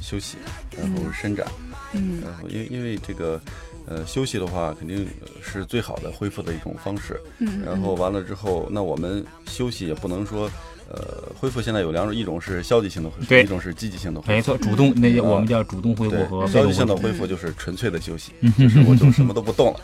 [0.03, 0.37] 休息，
[0.77, 1.47] 然后伸展，
[1.95, 3.41] 嗯，然后因为因为这个
[3.87, 5.09] 呃休息的话，肯定
[5.43, 7.19] 是最好的恢复的一种方式。
[7.39, 10.51] 嗯，然后完了之后，那我们休息也不能说。
[10.93, 14.21] 呃，恢复现在有两种，一种是消极性的恢复，一种是积极性的。
[14.21, 14.33] 恢复。
[14.33, 19.81] 没错，主动那我们叫主动恢复和消极性的恢复就是纯粹的休息，就是我就什么都不动了，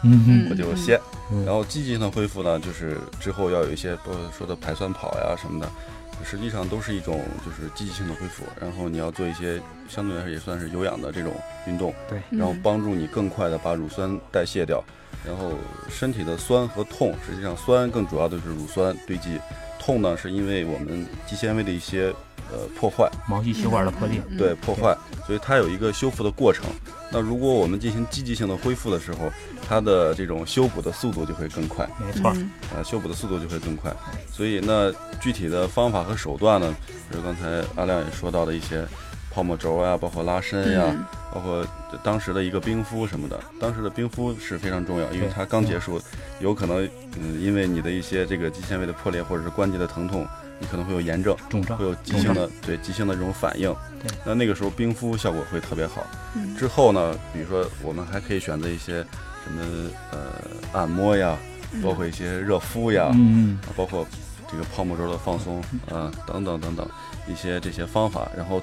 [0.51, 1.01] 我就歇。
[1.47, 5.71] 然后积极性的恢复呢，就是之后要有一些不说的排酸跑呀什么的，
[6.25, 8.45] 实际上都是一种就是积极性的恢复。
[8.61, 9.59] 然后你要做一些
[9.89, 11.33] 相对来说也算是有氧的这种
[11.67, 14.85] 运动，对，然后帮助你更快的把乳酸代谢掉。
[15.27, 15.53] 然后
[15.91, 19.39] 身体的酸和痛，实际上酸更主要的是乳酸堆积。
[19.79, 22.13] 痛呢，是因为我们肌纤维的一些
[22.51, 24.97] 呃破坏，毛细血管的破裂，对破坏，
[25.27, 26.65] 所以它有一个修复的过程。
[27.11, 29.31] 那如果我们进行积极性的恢复的时候，
[29.67, 32.29] 它的这种修补的速度就会更快，没错，
[32.75, 33.95] 啊，修补的速度就会更快。
[34.31, 36.77] 所以那具体的方法和手段呢，
[37.11, 38.87] 就是刚才阿亮也说到的一些。
[39.39, 40.93] 泡沫轴呀，包括拉伸呀，
[41.33, 41.65] 包括
[42.03, 43.39] 当时的一个冰敷什么的。
[43.61, 46.01] 当时的冰敷是非常重要，因为它刚结束，
[46.41, 46.85] 有可能，
[47.17, 50.27] 嗯，因为你的一些这个肌纤维的破裂或者是关节的疼痛，
[50.59, 51.37] 你可能会有炎症，
[51.79, 53.73] 会有急性的对急性的这种反应。
[54.25, 56.05] 那那个时候冰敷效果会特别好。
[56.59, 59.07] 之后呢，比如说我们还可以选择一些
[59.45, 59.63] 什么
[60.11, 60.19] 呃
[60.73, 61.39] 按摩呀，
[61.81, 64.05] 包括一些热敷呀，嗯，包括
[64.51, 65.63] 这个泡沫轴的放松
[65.93, 66.85] 啊等等等等
[67.29, 68.61] 一些这些方法，然后。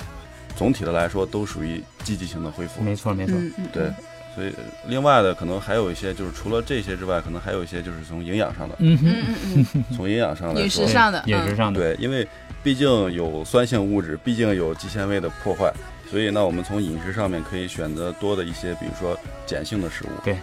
[0.55, 2.81] 总体的来说，都属于积极性的恢复。
[2.81, 3.35] 没错，没错。
[3.73, 3.91] 对，
[4.35, 4.53] 所以
[4.87, 8.75] 另外的可能还有一些，就是除了这些之外，可能还有一些就是从营养上的。
[8.79, 11.79] 嗯嗯嗯 从营养上来说，饮食上的，饮食上的。
[11.79, 12.27] 对，因为
[12.63, 15.71] 毕竟有酸性物质，毕竟有肌纤维的破坏，
[16.09, 19.17] 所以呢，我们从饮食上面可以选择多的一些，比如说
[19.47, 20.09] 碱性的食物。
[20.23, 20.33] 对，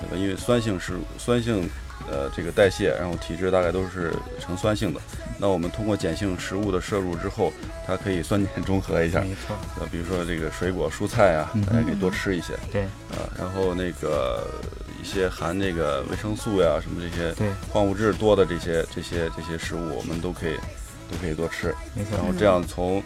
[0.00, 0.16] 对吧？
[0.16, 1.68] 因为酸性食酸性。
[2.10, 5.00] 呃，这个代谢，然后体质大概都是呈酸性的。
[5.38, 7.52] 那我们通过碱性食物的摄入之后，
[7.86, 9.20] 它可以酸碱中和一下。
[9.20, 9.56] 没错。
[9.80, 12.54] 呃，比如说这个水果、蔬菜啊，大家可以多吃一些。
[12.72, 12.82] 对。
[12.82, 14.46] 啊，然后那个
[15.00, 20.56] 一些含那个维生素呀，什么这些对矿物质多的这些这些这些食物，我们都可以
[21.10, 21.74] 都可以多吃。
[21.94, 22.16] 没错。
[22.16, 23.02] 然后这样从。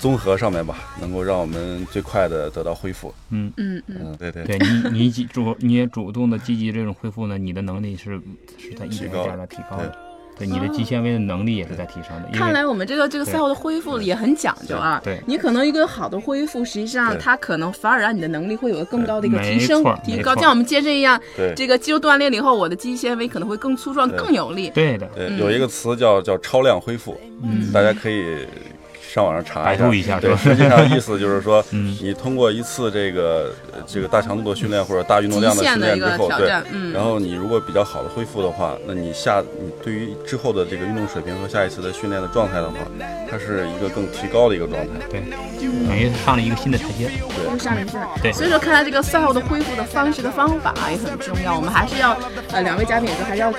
[0.00, 3.12] 综合上面吧，能够让我们最快的得到恢复。
[3.30, 4.56] 嗯嗯嗯，对对对，
[4.92, 8.12] 你你主你也主动的积极这种恢复呢，你的能力是
[8.56, 9.98] 是在一点点的提高的。
[10.38, 12.28] 对，你的肌纤维的能力也是在提升的。
[12.32, 15.00] 看来我们这个这个赛后的恢复也很讲究啊。
[15.02, 21.20] 对，你可能一个好的恢复，实际上它可能反而让你的能力会有个更高的一个提升，提高，像我们健身一样，
[21.56, 24.70] 这个肌肉锻炼了以后，我的肌纤维可能会更粗壮、更有力。
[24.70, 28.46] 对的，对，有一个词叫叫超量恢复，嗯，大家可以。
[29.18, 33.52] 上网上查一下，对，实际上意思就是说，你通过一次这个
[33.84, 36.48] 这个大强度的训练或者大运动量的训练之后，对，
[36.92, 42.76] 然后你如果比较好的恢复的话，那你下你对于之后的这个运动水平和下一次的训练的状态的话，
[43.28, 45.20] 它是一个更提高的一个状态，对，
[45.88, 52.16] 等于上了一个新的台阶，对，又上了一次，对，所以说看来这个赛后的恢复的方式的方法也很重要，我们还是要
[52.52, 53.52] 呃两位嘉宾也都还是要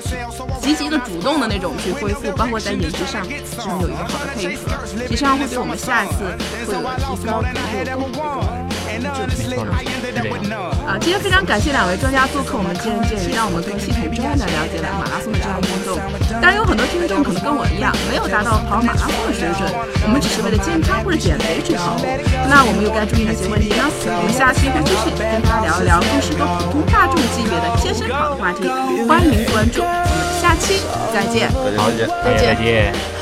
[0.61, 6.23] 积极的主动的那种去恢复，包括在饮食上是有一个好的配合，实际上会对我们下一次。
[6.65, 8.41] 会有提高，可能会有更好
[9.26, 10.55] 的一个
[10.85, 15.97] 啊，今天非常感谢两位专家做客我们健人健语，让我们更系统专业的了解了马拉松的这项运动。
[16.41, 19.65] 当然，有很多听众可能跟我一样，没有达到跑马拉松的水准，
[20.03, 21.97] 我们只是为了健康或者减肥去跑。
[22.49, 23.85] 那我们又该注意哪些问题呢？
[24.17, 28.65] 我们下期会继续跟大家聊一聊更适合普通大众级别的健身跑的话题，
[29.05, 29.85] 欢迎关注。
[29.85, 30.81] 我们下期
[31.13, 31.89] 再见，好，
[32.26, 33.18] 再见，再见。